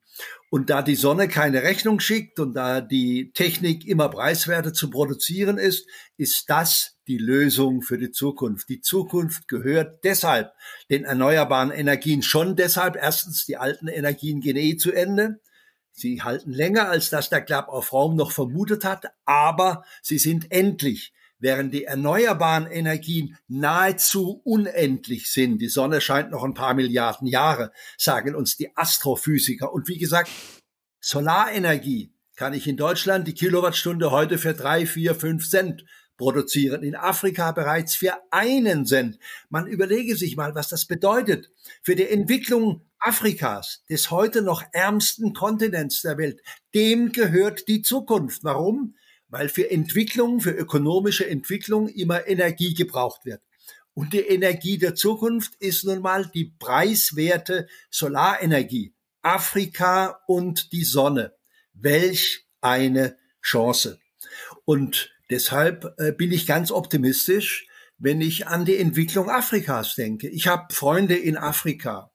[0.49, 5.57] Und da die Sonne keine Rechnung schickt und da die Technik immer preiswerter zu produzieren
[5.57, 5.87] ist,
[6.17, 8.67] ist das die Lösung für die Zukunft.
[8.69, 10.51] Die Zukunft gehört deshalb
[10.89, 12.95] den erneuerbaren Energien schon deshalb.
[12.95, 15.39] Erstens, die alten Energien gehen eh zu Ende.
[15.91, 20.51] Sie halten länger, als das der Club auf Raum noch vermutet hat, aber sie sind
[20.51, 25.59] endlich während die erneuerbaren Energien nahezu unendlich sind.
[25.59, 29.73] Die Sonne scheint noch ein paar Milliarden Jahre, sagen uns die Astrophysiker.
[29.73, 30.29] Und wie gesagt,
[30.99, 35.85] Solarenergie kann ich in Deutschland die Kilowattstunde heute für drei, vier, fünf Cent
[36.17, 36.83] produzieren.
[36.83, 39.17] In Afrika bereits für einen Cent.
[39.49, 41.49] Man überlege sich mal, was das bedeutet
[41.81, 46.41] für die Entwicklung Afrikas, des heute noch ärmsten Kontinents der Welt.
[46.75, 48.43] Dem gehört die Zukunft.
[48.43, 48.95] Warum?
[49.29, 53.41] Weil für Entwicklung, für ökonomische Entwicklung immer Energie gebraucht wird.
[53.93, 58.93] Und die Energie der Zukunft ist nun mal die preiswerte Solarenergie.
[59.21, 61.33] Afrika und die Sonne.
[61.73, 63.99] Welch eine Chance.
[64.65, 70.29] Und deshalb äh, bin ich ganz optimistisch, wenn ich an die Entwicklung Afrikas denke.
[70.29, 72.11] Ich habe Freunde in Afrika,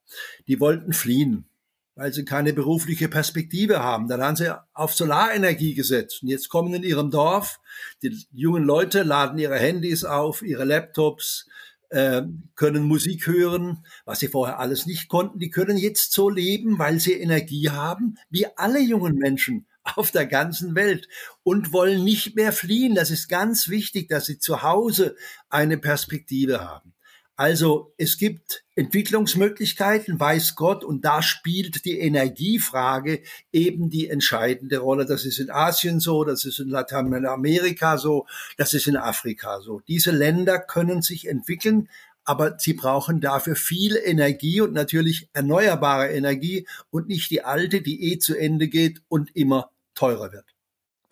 [0.47, 1.51] die wollten fliehen
[1.97, 4.09] weil sie keine berufliche Perspektive haben.
[4.09, 6.23] Dann haben sie auf Solarenergie gesetzt.
[6.23, 7.61] Und jetzt kommen in ihrem Dorf,
[8.03, 11.47] die jungen Leute laden ihre Handys auf, ihre Laptops,
[11.91, 12.23] äh,
[12.57, 15.39] können Musik hören, was sie vorher alles nicht konnten.
[15.39, 19.67] Die können jetzt so leben, weil sie Energie haben, wie alle jungen Menschen
[19.97, 21.09] auf der ganzen Welt
[21.45, 22.95] und wollen nicht mehr fliehen.
[22.95, 25.15] Das ist ganz wichtig, dass sie zu Hause
[25.49, 26.94] eine Perspektive haben.
[27.37, 33.23] Also es gibt Entwicklungsmöglichkeiten, weiß Gott, und da spielt die Energiefrage
[33.53, 35.05] eben die entscheidende Rolle.
[35.05, 38.27] Das ist in Asien so, das ist in Lateinamerika so,
[38.57, 39.81] das ist in Afrika so.
[39.89, 41.89] Diese Länder können sich entwickeln,
[42.25, 48.13] aber sie brauchen dafür viel Energie und natürlich erneuerbare Energie und nicht die alte, die
[48.13, 50.54] eh zu Ende geht und immer teurer wird.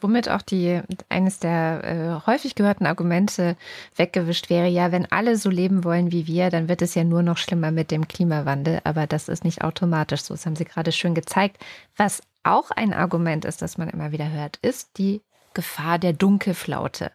[0.02, 3.56] Womit auch die eines der äh, häufig gehörten Argumente
[3.96, 7.22] weggewischt wäre, ja, wenn alle so leben wollen wie wir, dann wird es ja nur
[7.22, 8.80] noch schlimmer mit dem Klimawandel.
[8.84, 10.34] Aber das ist nicht automatisch so.
[10.34, 11.62] Das haben Sie gerade schön gezeigt.
[11.96, 15.22] Was auch ein Argument ist, das man immer wieder hört, ist die
[15.54, 17.12] Gefahr der Dunkelflaute.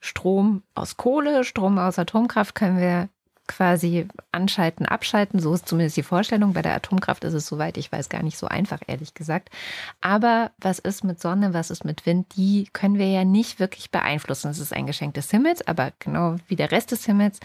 [0.00, 3.08] Strom aus Kohle, Strom aus Atomkraft können wir
[3.48, 5.40] quasi anschalten, abschalten.
[5.40, 6.52] So ist zumindest die Vorstellung.
[6.52, 9.50] Bei der Atomkraft ist es soweit, ich weiß gar nicht so einfach, ehrlich gesagt.
[10.00, 12.36] Aber was ist mit Sonne, was ist mit Wind?
[12.36, 14.50] Die können wir ja nicht wirklich beeinflussen.
[14.50, 17.40] Es ist ein Geschenk des Himmels, aber genau wie der Rest des Himmels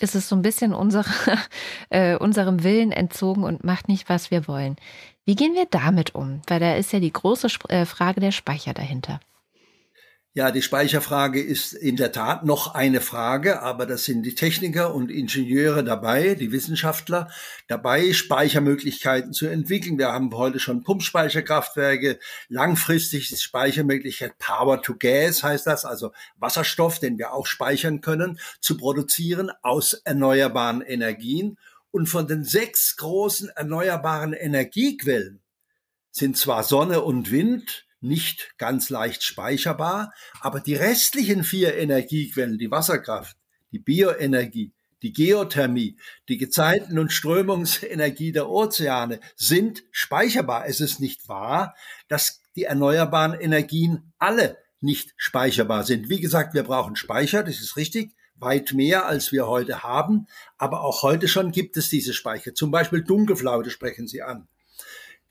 [0.00, 1.04] ist es so ein bisschen unsere,
[1.90, 4.76] äh, unserem Willen entzogen und macht nicht, was wir wollen.
[5.24, 6.42] Wie gehen wir damit um?
[6.46, 9.20] Weil da ist ja die große äh, Frage der Speicher dahinter.
[10.34, 14.94] Ja, die Speicherfrage ist in der Tat noch eine Frage, aber das sind die Techniker
[14.94, 17.30] und Ingenieure dabei, die Wissenschaftler
[17.68, 19.98] dabei, Speichermöglichkeiten zu entwickeln.
[19.98, 22.18] Wir haben heute schon Pumpspeicherkraftwerke,
[22.48, 28.38] langfristig ist Speichermöglichkeit Power to Gas heißt das, also Wasserstoff, den wir auch speichern können,
[28.62, 31.58] zu produzieren aus erneuerbaren Energien.
[31.90, 35.42] Und von den sechs großen erneuerbaren Energiequellen
[36.10, 42.70] sind zwar Sonne und Wind, nicht ganz leicht speicherbar, aber die restlichen vier Energiequellen, die
[42.70, 43.36] Wasserkraft,
[43.70, 44.72] die Bioenergie,
[45.02, 45.96] die Geothermie,
[46.28, 50.66] die Gezeiten- und Strömungsenergie der Ozeane sind speicherbar.
[50.66, 51.74] Es ist nicht wahr,
[52.08, 56.08] dass die erneuerbaren Energien alle nicht speicherbar sind.
[56.08, 60.26] Wie gesagt, wir brauchen Speicher, das ist richtig, weit mehr, als wir heute haben.
[60.58, 62.54] Aber auch heute schon gibt es diese Speicher.
[62.54, 64.48] Zum Beispiel Dunkelflaute sprechen Sie an.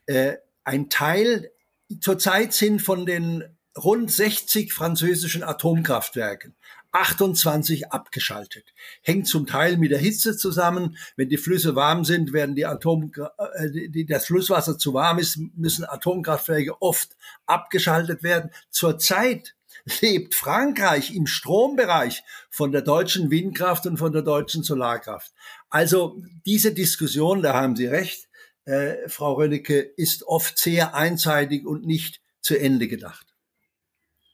[0.05, 1.51] Äh, ein Teil
[1.99, 3.43] Zurzeit sind von den
[3.77, 6.55] rund 60 französischen Atomkraftwerken
[6.91, 8.73] 28 abgeschaltet.
[9.01, 10.97] Hängt zum Teil mit der Hitze zusammen.
[11.15, 13.11] Wenn die Flüsse warm sind, werden die Atom,
[13.55, 17.15] äh, das Flusswasser zu warm ist, müssen Atomkraftwerke oft
[17.45, 18.51] abgeschaltet werden.
[18.69, 19.55] Zurzeit
[20.01, 25.31] lebt Frankreich im Strombereich von der deutschen Windkraft und von der deutschen Solarkraft.
[25.69, 28.27] Also diese Diskussion, da haben Sie recht,
[28.65, 33.27] äh, Frau Rönnecke, ist oft sehr einseitig und nicht zu Ende gedacht.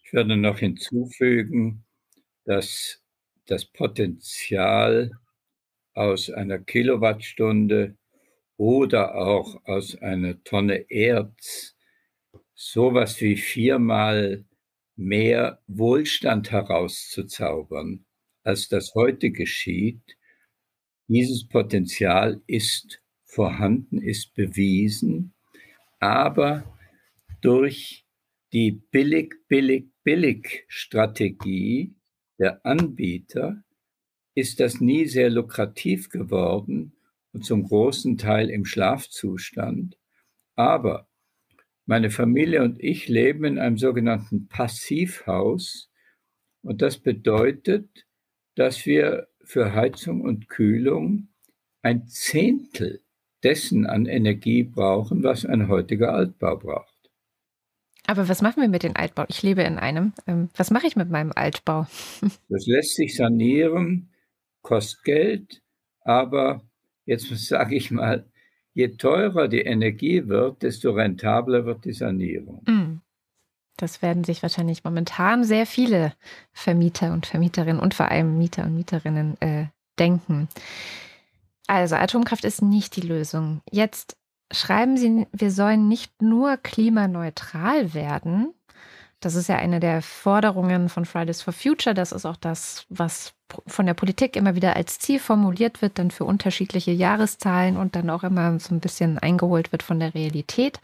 [0.03, 1.83] Ich würde noch hinzufügen,
[2.45, 3.01] dass
[3.45, 5.11] das Potenzial
[5.93, 7.97] aus einer Kilowattstunde
[8.57, 11.75] oder auch aus einer Tonne Erz
[12.55, 14.45] sowas wie viermal
[14.95, 18.05] mehr Wohlstand herauszuzaubern,
[18.43, 20.17] als das heute geschieht.
[21.07, 23.01] Dieses Potenzial ist
[23.37, 25.35] vorhanden ist, bewiesen,
[25.99, 26.75] aber
[27.39, 28.03] durch
[28.51, 31.95] die billig, billig, billig Strategie
[32.39, 33.63] der Anbieter
[34.33, 36.93] ist das nie sehr lukrativ geworden
[37.31, 39.99] und zum großen Teil im Schlafzustand.
[40.55, 41.07] Aber
[41.85, 45.91] meine Familie und ich leben in einem sogenannten Passivhaus
[46.63, 48.07] und das bedeutet,
[48.55, 51.27] dass wir für Heizung und Kühlung
[51.83, 53.03] ein Zehntel
[53.43, 56.97] dessen an Energie brauchen, was ein heutiger Altbau braucht.
[58.07, 59.25] Aber was machen wir mit den Altbau?
[59.27, 60.13] Ich lebe in einem.
[60.25, 61.85] Ähm, was mache ich mit meinem Altbau?
[62.49, 64.09] Das lässt sich sanieren,
[64.61, 65.61] kostet Geld,
[66.01, 66.61] aber
[67.05, 68.25] jetzt sage ich mal,
[68.73, 72.63] je teurer die Energie wird, desto rentabler wird die Sanierung.
[72.65, 73.01] Mm.
[73.75, 76.13] Das werden sich wahrscheinlich momentan sehr viele
[76.51, 79.65] Vermieter und Vermieterinnen und vor allem Mieter und Mieterinnen äh,
[79.99, 80.47] denken.
[81.67, 83.61] Also Atomkraft ist nicht die Lösung.
[83.69, 84.17] Jetzt
[84.51, 88.53] schreiben Sie, wir sollen nicht nur klimaneutral werden.
[89.19, 91.93] Das ist ja eine der Forderungen von Fridays for Future.
[91.93, 93.33] Das ist auch das, was
[93.65, 98.09] von der Politik immer wieder als Ziel formuliert wird, dann für unterschiedliche Jahreszahlen und dann
[98.09, 100.79] auch immer so ein bisschen eingeholt wird von der Realität.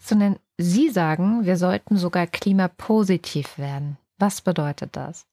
[0.00, 3.98] Sondern Sie sagen, wir sollten sogar klimapositiv werden.
[4.18, 5.26] Was bedeutet das?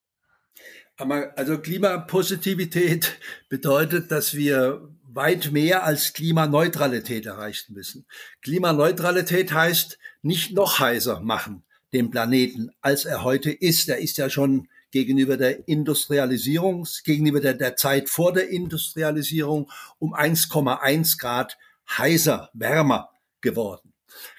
[1.35, 3.17] Also Klimapositivität
[3.49, 8.05] bedeutet, dass wir weit mehr als Klimaneutralität erreichen müssen.
[8.41, 13.89] Klimaneutralität heißt nicht noch heißer machen den Planeten, als er heute ist.
[13.89, 20.13] Er ist ja schon gegenüber der Industrialisierung, gegenüber der, der Zeit vor der Industrialisierung um
[20.13, 21.57] 1,1 Grad
[21.97, 23.09] heißer, wärmer
[23.41, 23.93] geworden.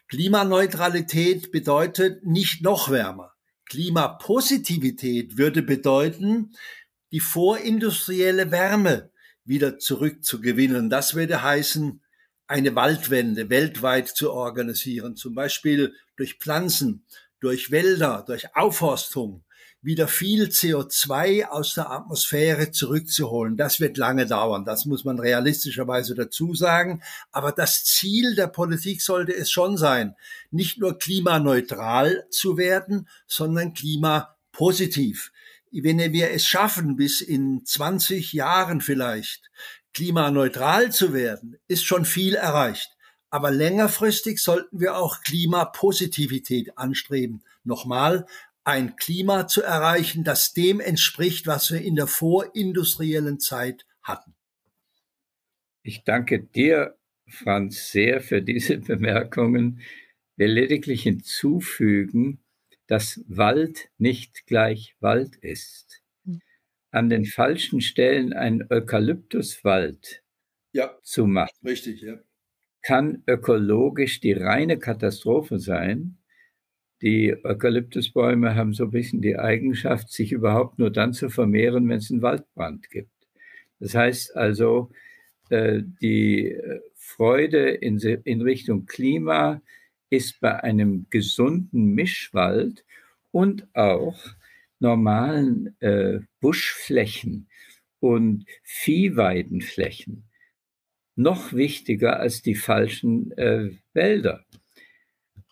[0.08, 3.31] Klimaneutralität bedeutet nicht noch wärmer.
[3.72, 6.54] Klimapositivität würde bedeuten,
[7.10, 9.10] die vorindustrielle Wärme
[9.46, 10.90] wieder zurückzugewinnen.
[10.90, 12.02] Das würde heißen,
[12.46, 17.06] eine Waldwende weltweit zu organisieren, zum Beispiel durch Pflanzen,
[17.40, 19.42] durch Wälder, durch Aufforstung,
[19.82, 23.56] wieder viel CO2 aus der Atmosphäre zurückzuholen.
[23.56, 24.64] Das wird lange dauern.
[24.64, 27.02] Das muss man realistischerweise dazu sagen.
[27.32, 30.14] Aber das Ziel der Politik sollte es schon sein,
[30.52, 35.32] nicht nur klimaneutral zu werden, sondern klimapositiv.
[35.72, 39.50] Wenn wir es schaffen, bis in 20 Jahren vielleicht
[39.94, 42.92] klimaneutral zu werden, ist schon viel erreicht.
[43.30, 47.42] Aber längerfristig sollten wir auch Klimapositivität anstreben.
[47.64, 48.26] Nochmal,
[48.64, 54.34] ein Klima zu erreichen, das dem entspricht, was wir in der vorindustriellen Zeit hatten.
[55.82, 56.96] Ich danke dir,
[57.26, 59.80] Franz, sehr für diese Bemerkungen.
[60.36, 62.42] Wir lediglich hinzufügen,
[62.86, 66.02] dass Wald nicht gleich Wald ist.
[66.90, 70.22] An den falschen Stellen einen Eukalyptuswald
[70.72, 72.18] ja, zu machen, richtig, ja.
[72.82, 76.18] kann ökologisch die reine Katastrophe sein,
[77.02, 81.98] die Eukalyptusbäume haben so ein bisschen die Eigenschaft, sich überhaupt nur dann zu vermehren, wenn
[81.98, 83.10] es einen Waldbrand gibt.
[83.80, 84.90] Das heißt also,
[85.50, 87.98] äh, die äh, Freude in,
[88.42, 89.60] Richtung Klima
[90.08, 92.84] ist bei einem gesunden Mischwald
[93.32, 94.18] und auch
[94.78, 97.48] normalen äh, Buschflächen
[97.98, 100.24] und Viehweidenflächen
[101.16, 103.32] noch wichtiger als die falschen
[103.92, 104.46] Wälder.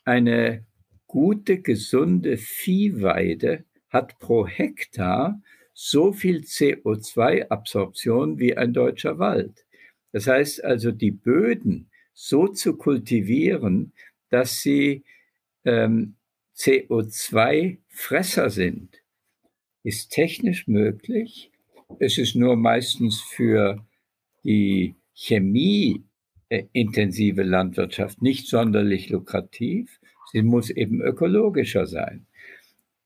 [0.07, 0.64] Eine
[1.11, 5.43] gute, gesunde Viehweide hat pro Hektar
[5.75, 9.67] so viel CO2-Absorption wie ein deutscher Wald.
[10.13, 13.93] Das heißt also, die Böden so zu kultivieren,
[14.29, 15.03] dass sie
[15.65, 16.15] ähm,
[16.57, 19.03] CO2-Fresser sind,
[19.83, 21.51] ist technisch möglich.
[21.99, 23.85] Es ist nur meistens für
[24.45, 29.99] die chemieintensive Landwirtschaft nicht sonderlich lukrativ.
[30.33, 32.26] Sie muss eben ökologischer sein.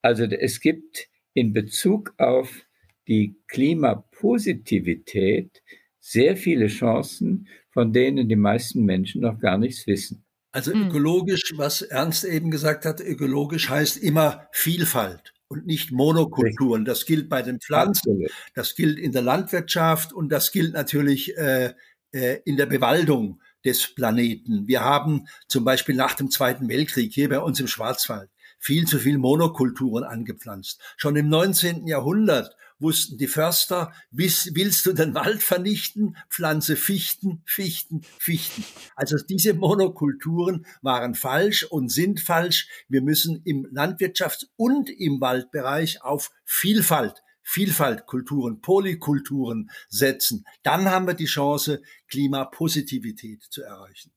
[0.03, 2.65] Also es gibt in Bezug auf
[3.09, 5.63] die Klimapositivität
[6.01, 10.25] sehr viele Chancen, von denen die meisten Menschen noch gar nichts wissen.
[10.53, 10.89] Also hm.
[10.89, 16.85] ökologisch, was Ernst eben gesagt hat, ökologisch heißt immer Vielfalt und nicht Monokulturen.
[16.85, 21.73] Das gilt bei den Pflanzen, das gilt in der Landwirtschaft und das gilt natürlich äh,
[22.13, 24.67] äh, in der Bewaldung des Planeten.
[24.67, 28.31] Wir haben zum Beispiel nach dem Zweiten Weltkrieg hier bei uns im Schwarzwald
[28.65, 30.81] viel zu viel Monokulturen angepflanzt.
[30.97, 31.87] Schon im 19.
[31.87, 38.65] Jahrhundert wussten die Förster, willst du den Wald vernichten, pflanze Fichten, Fichten, Fichten.
[38.97, 42.69] Also diese Monokulturen waren falsch und sind falsch.
[42.89, 51.15] Wir müssen im Landwirtschafts- und im Waldbereich auf Vielfalt Vielfaltkulturen, Polykulturen setzen, dann haben wir
[51.15, 54.13] die Chance, Klimapositivität zu erreichen.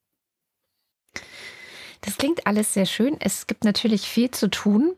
[2.00, 3.16] Das klingt alles sehr schön.
[3.20, 4.96] Es gibt natürlich viel zu tun.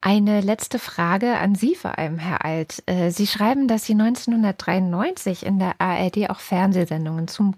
[0.00, 2.82] Eine letzte Frage an Sie vor allem, Herr Alt.
[2.86, 7.54] Äh, Sie schreiben, dass Sie 1993 in der ARD auch Fernsehsendungen zum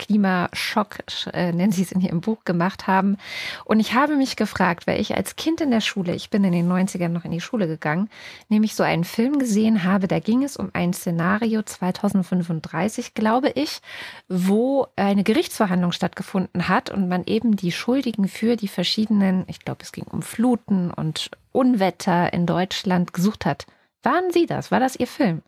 [0.00, 1.00] Klimaschock,
[1.34, 3.18] äh, nennen Sie es in Ihrem Buch, gemacht haben.
[3.66, 6.52] Und ich habe mich gefragt, weil ich als Kind in der Schule, ich bin in
[6.52, 8.08] den 90ern noch in die Schule gegangen,
[8.48, 13.82] nämlich so einen Film gesehen habe, da ging es um ein Szenario 2035, glaube ich,
[14.28, 19.82] wo eine Gerichtsverhandlung stattgefunden hat und man eben die Schuldigen für die verschiedenen, ich glaube,
[19.82, 23.66] es ging um Fluten und Unwetter in Deutschland gesucht hat.
[24.02, 24.70] Waren Sie das?
[24.70, 25.42] War das Ihr Film?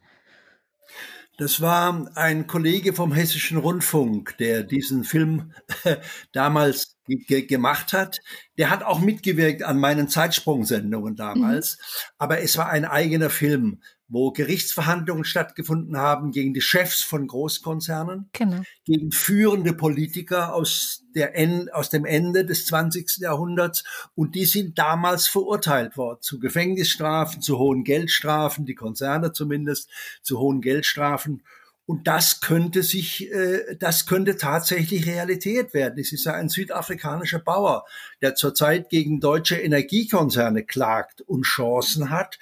[1.43, 5.53] Das war ein Kollege vom Hessischen Rundfunk, der diesen Film
[6.33, 8.21] damals ge gemacht hat.
[8.59, 11.79] Der hat auch mitgewirkt an meinen Zeitsprungsendungen damals.
[11.79, 12.13] Mhm.
[12.19, 13.83] Aber es war ein eigener Film
[14.13, 18.61] wo Gerichtsverhandlungen stattgefunden haben gegen die Chefs von Großkonzernen, genau.
[18.85, 21.33] gegen führende Politiker aus, der
[21.73, 23.21] aus dem Ende des 20.
[23.21, 23.85] Jahrhunderts.
[24.15, 29.89] Und die sind damals verurteilt worden zu Gefängnisstrafen, zu hohen Geldstrafen, die Konzerne zumindest,
[30.21, 31.43] zu hohen Geldstrafen.
[31.87, 35.99] Und das könnte sich, äh, das könnte tatsächlich Realität werden.
[35.99, 37.85] Es ist ja ein südafrikanischer Bauer,
[38.21, 42.39] der zurzeit gegen deutsche Energiekonzerne klagt und Chancen hat,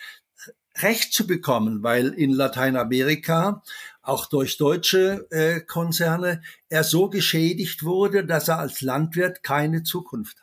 [0.83, 3.62] Recht zu bekommen, weil in Lateinamerika
[4.03, 10.39] auch durch deutsche äh, Konzerne er so geschädigt wurde, dass er als Landwirt keine Zukunft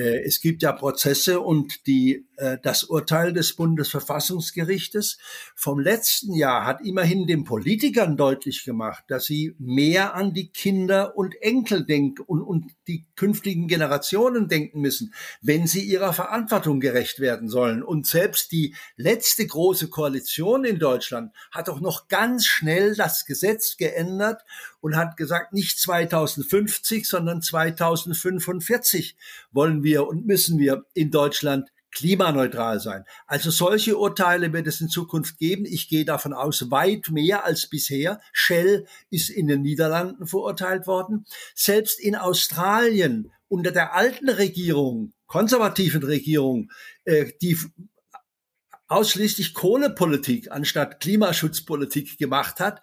[0.00, 5.18] es gibt ja Prozesse und die, äh, das Urteil des Bundesverfassungsgerichtes
[5.54, 11.16] vom letzten Jahr hat immerhin den Politikern deutlich gemacht, dass sie mehr an die Kinder
[11.16, 15.12] und Enkel denken und, und die künftigen Generationen denken müssen,
[15.42, 17.82] wenn sie ihrer Verantwortung gerecht werden sollen.
[17.82, 23.76] Und selbst die letzte große Koalition in Deutschland hat doch noch ganz schnell das Gesetz
[23.76, 24.42] geändert
[24.82, 29.16] und hat gesagt, nicht 2050, sondern 2045
[29.52, 33.04] wollen wir und müssen wir in Deutschland klimaneutral sein.
[33.26, 35.66] Also solche Urteile wird es in Zukunft geben.
[35.66, 38.20] Ich gehe davon aus, weit mehr als bisher.
[38.32, 41.26] Shell ist in den Niederlanden verurteilt worden.
[41.54, 46.72] Selbst in Australien unter der alten Regierung, konservativen Regierung,
[47.04, 47.56] äh, die
[48.88, 52.82] ausschließlich Kohlepolitik anstatt Klimaschutzpolitik gemacht hat,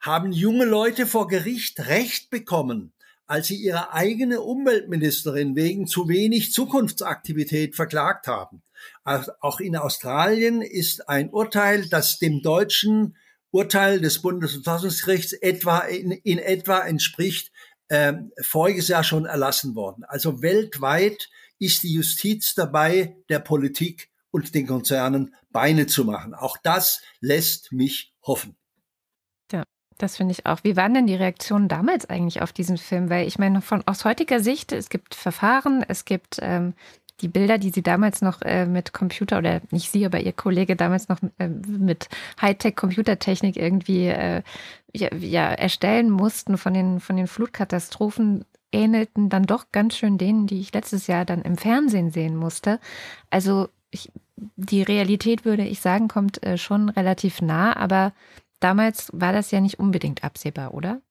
[0.00, 2.92] haben junge Leute vor Gericht Recht bekommen,
[3.26, 8.62] als sie ihre eigene Umweltministerin wegen zu wenig Zukunftsaktivität verklagt haben.
[9.04, 13.16] Auch in Australien ist ein Urteil, das dem deutschen
[13.50, 17.52] Urteil des Bundesverfassungsgerichts etwa in, in etwa entspricht,
[17.88, 20.04] äh, voriges Jahr schon erlassen worden.
[20.04, 26.34] Also weltweit ist die Justiz dabei, der Politik und den Konzernen Beine zu machen.
[26.34, 28.56] Auch das lässt mich hoffen.
[29.98, 30.60] Das finde ich auch.
[30.62, 33.10] Wie waren denn die Reaktionen damals eigentlich auf diesen Film?
[33.10, 36.74] Weil ich meine, von aus heutiger Sicht, es gibt Verfahren, es gibt ähm,
[37.20, 40.74] die Bilder, die Sie damals noch äh, mit Computer oder nicht Sie, aber Ihr Kollege
[40.74, 42.08] damals noch äh, mit
[42.40, 44.42] Hightech-Computertechnik irgendwie äh,
[44.92, 50.46] ja, ja, erstellen mussten von den, von den Flutkatastrophen, ähnelten dann doch ganz schön denen,
[50.46, 52.80] die ich letztes Jahr dann im Fernsehen sehen musste.
[53.30, 54.10] Also ich,
[54.56, 58.12] die Realität, würde ich sagen, kommt äh, schon relativ nah, aber
[58.64, 61.02] damals war das ja nicht unbedingt absehbar, oder?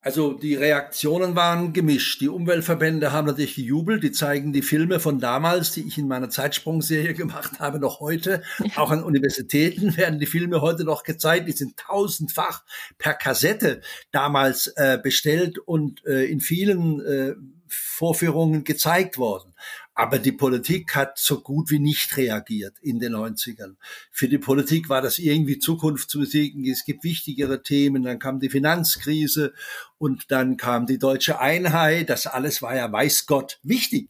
[0.00, 2.20] Also die Reaktionen waren gemischt.
[2.20, 4.02] Die Umweltverbände haben natürlich gejubelt.
[4.02, 8.42] Die zeigen die Filme von damals, die ich in meiner Zeitsprungserie gemacht habe, noch heute.
[8.58, 8.78] Ja.
[8.82, 11.48] Auch an Universitäten werden die Filme heute noch gezeigt.
[11.48, 12.64] Die sind tausendfach
[12.96, 13.80] per Kassette
[14.10, 17.34] damals äh, bestellt und äh, in vielen äh,
[17.68, 19.54] Vorführungen gezeigt worden.
[19.98, 23.74] Aber die Politik hat so gut wie nicht reagiert in den 90ern.
[24.12, 26.54] Für die Politik war das irgendwie Zukunftsmusik.
[26.68, 28.04] Es gibt wichtigere Themen.
[28.04, 29.54] Dann kam die Finanzkrise
[29.98, 32.10] und dann kam die deutsche Einheit.
[32.10, 34.08] Das alles war ja, weiß Gott, wichtig.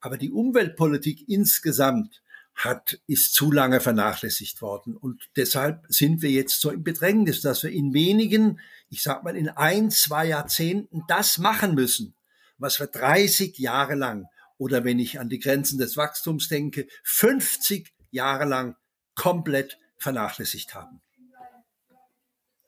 [0.00, 2.20] Aber die Umweltpolitik insgesamt
[2.54, 4.94] hat, ist zu lange vernachlässigt worden.
[4.94, 8.60] Und deshalb sind wir jetzt so im Bedrängnis, dass wir in wenigen,
[8.90, 12.14] ich sag mal in ein, zwei Jahrzehnten das machen müssen,
[12.58, 14.26] was wir 30 Jahre lang
[14.60, 18.76] oder wenn ich an die Grenzen des Wachstums denke, 50 Jahre lang
[19.14, 21.00] komplett vernachlässigt haben.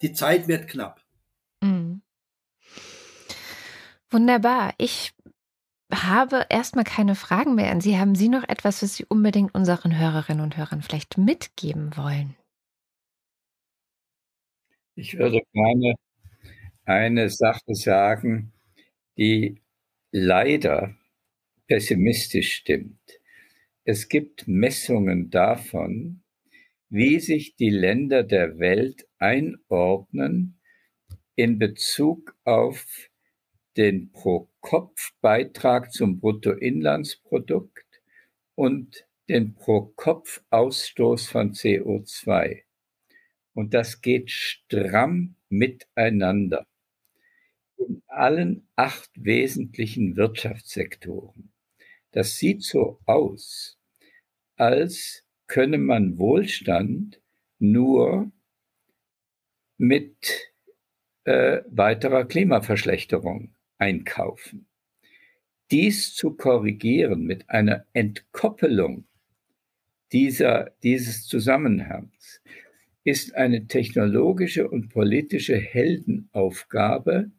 [0.01, 1.05] Die Zeit wird knapp.
[1.61, 2.01] Mhm.
[4.11, 4.73] Wunderbar.
[4.79, 5.13] Ich
[5.93, 7.99] habe erstmal keine Fragen mehr an Sie.
[7.99, 12.37] Haben Sie noch etwas, was Sie unbedingt unseren Hörerinnen und Hörern vielleicht mitgeben wollen?
[14.95, 15.95] Ich würde gerne
[16.87, 18.53] eine Sache sagen,
[19.19, 19.61] die
[20.11, 20.95] leider
[21.67, 23.21] pessimistisch stimmt.
[23.85, 26.23] Es gibt Messungen davon,
[26.89, 30.61] wie sich die Länder der Welt einordnen
[31.35, 33.11] in Bezug auf
[33.77, 37.87] den Pro-Kopf-Beitrag zum Bruttoinlandsprodukt
[38.55, 42.63] und den Pro-Kopf-Ausstoß von CO2.
[43.55, 46.67] Und das geht stramm miteinander
[47.79, 51.52] in allen acht wesentlichen Wirtschaftssektoren.
[52.13, 53.79] Das sieht so aus,
[54.57, 57.21] als könne man Wohlstand
[57.59, 58.31] nur
[59.79, 60.53] mit
[61.25, 64.67] äh, weiterer Klimaverschlechterung einkaufen.
[65.71, 69.05] Dies zu korrigieren mit einer Entkoppelung
[70.13, 72.43] dieser, dieses Zusammenhangs
[73.05, 77.31] ist eine technologische und politische Heldenaufgabe.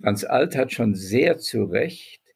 [0.00, 2.27] Franz Alt hat schon sehr zu Recht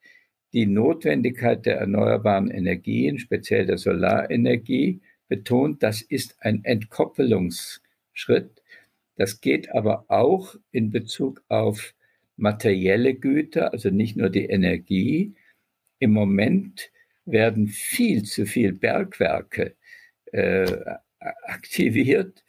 [0.53, 8.62] die Notwendigkeit der erneuerbaren Energien, speziell der Solarenergie, betont, das ist ein Entkoppelungsschritt.
[9.16, 11.94] Das geht aber auch in Bezug auf
[12.36, 15.34] materielle Güter, also nicht nur die Energie.
[15.98, 16.90] Im Moment
[17.24, 19.76] werden viel zu viel Bergwerke
[20.32, 22.44] äh, aktiviert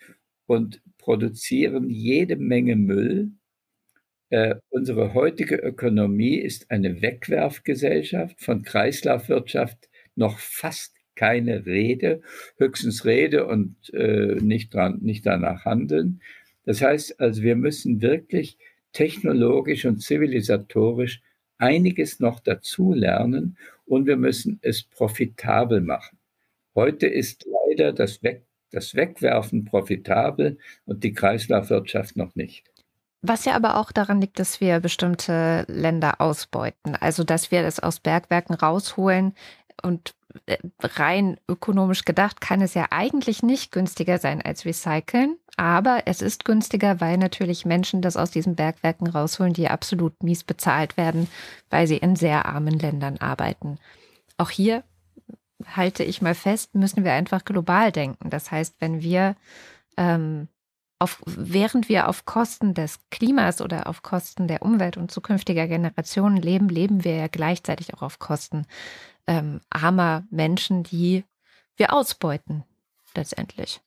[0.46, 3.32] und produzieren jede Menge Müll,
[4.34, 12.22] äh, unsere heutige Ökonomie ist eine Wegwerfgesellschaft, von Kreislaufwirtschaft noch fast keine Rede,
[12.58, 16.20] höchstens Rede und äh, nicht, dran, nicht danach handeln.
[16.66, 18.58] Das heißt also, wir müssen wirklich
[18.92, 21.22] technologisch und zivilisatorisch
[21.60, 23.56] einiges noch dazulernen
[23.86, 26.18] und wir müssen es profitabel machen.
[26.74, 32.73] Heute ist leider das, Weg, das Wegwerfen profitabel und die Kreislaufwirtschaft noch nicht.
[33.26, 36.98] Was ja aber auch daran liegt, dass wir bestimmte Länder ausbeuten.
[36.98, 39.34] Also, dass wir das aus Bergwerken rausholen
[39.82, 40.14] und
[40.46, 45.38] äh, rein ökonomisch gedacht kann es ja eigentlich nicht günstiger sein als recyceln.
[45.56, 50.44] Aber es ist günstiger, weil natürlich Menschen das aus diesen Bergwerken rausholen, die absolut mies
[50.44, 51.30] bezahlt werden,
[51.70, 53.78] weil sie in sehr armen Ländern arbeiten.
[54.38, 54.84] Auch hier
[55.66, 58.30] halte ich mal fest, müssen wir einfach global denken.
[58.30, 59.38] Das heißt, wenn wir
[59.96, 60.50] ähm,
[61.00, 66.38] auf, während wir auf Kosten des Klimas oder auf Kosten der Umwelt und zukünftiger Generationen
[66.38, 68.66] leben, leben wir ja gleichzeitig auch auf Kosten
[69.28, 71.24] ähm, armer Menschen, die
[71.76, 72.64] wir ausbeuten
[73.16, 73.82] letztendlich.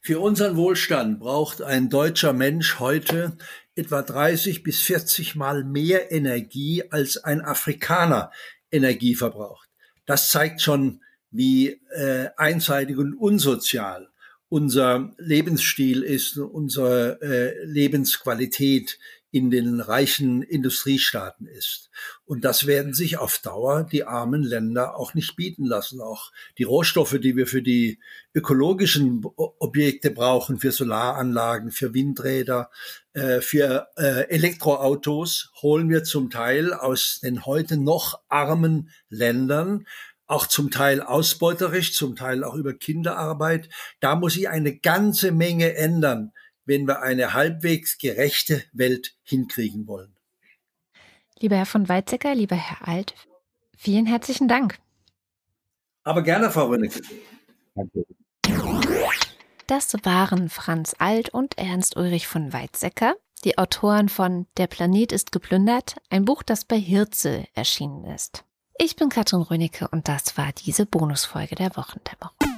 [0.00, 3.36] Für unseren Wohlstand braucht ein deutscher Mensch heute
[3.74, 8.30] etwa 30 bis 40 Mal mehr Energie als ein Afrikaner
[8.70, 9.68] Energie verbraucht.
[10.04, 14.08] Das zeigt schon, wie äh, einseitig und unsozial
[14.48, 18.98] unser Lebensstil ist, unsere äh, Lebensqualität
[19.36, 21.90] in den reichen Industriestaaten ist.
[22.24, 26.00] Und das werden sich auf Dauer die armen Länder auch nicht bieten lassen.
[26.00, 27.98] Auch die Rohstoffe, die wir für die
[28.34, 32.70] ökologischen Objekte brauchen, für Solaranlagen, für Windräder,
[33.12, 39.86] äh, für äh, Elektroautos, holen wir zum Teil aus den heute noch armen Ländern,
[40.26, 43.68] auch zum Teil ausbeuterisch, zum Teil auch über Kinderarbeit.
[44.00, 46.32] Da muss sich eine ganze Menge ändern,
[46.64, 50.16] wenn wir eine halbwegs gerechte Welt hinkriegen wollen.
[51.38, 53.14] Lieber Herr von Weizsäcker, lieber Herr Alt,
[53.76, 54.78] vielen herzlichen Dank.
[56.02, 57.02] Aber gerne, Frau Rönnecke.
[59.66, 65.30] Das waren Franz Alt und Ernst Ulrich von Weizsäcker, die Autoren von Der Planet ist
[65.30, 68.45] geplündert, ein Buch, das bei Hirze erschienen ist.
[68.78, 72.55] Ich bin Katrin Rönecke und das war diese Bonusfolge der Wochendämmerung.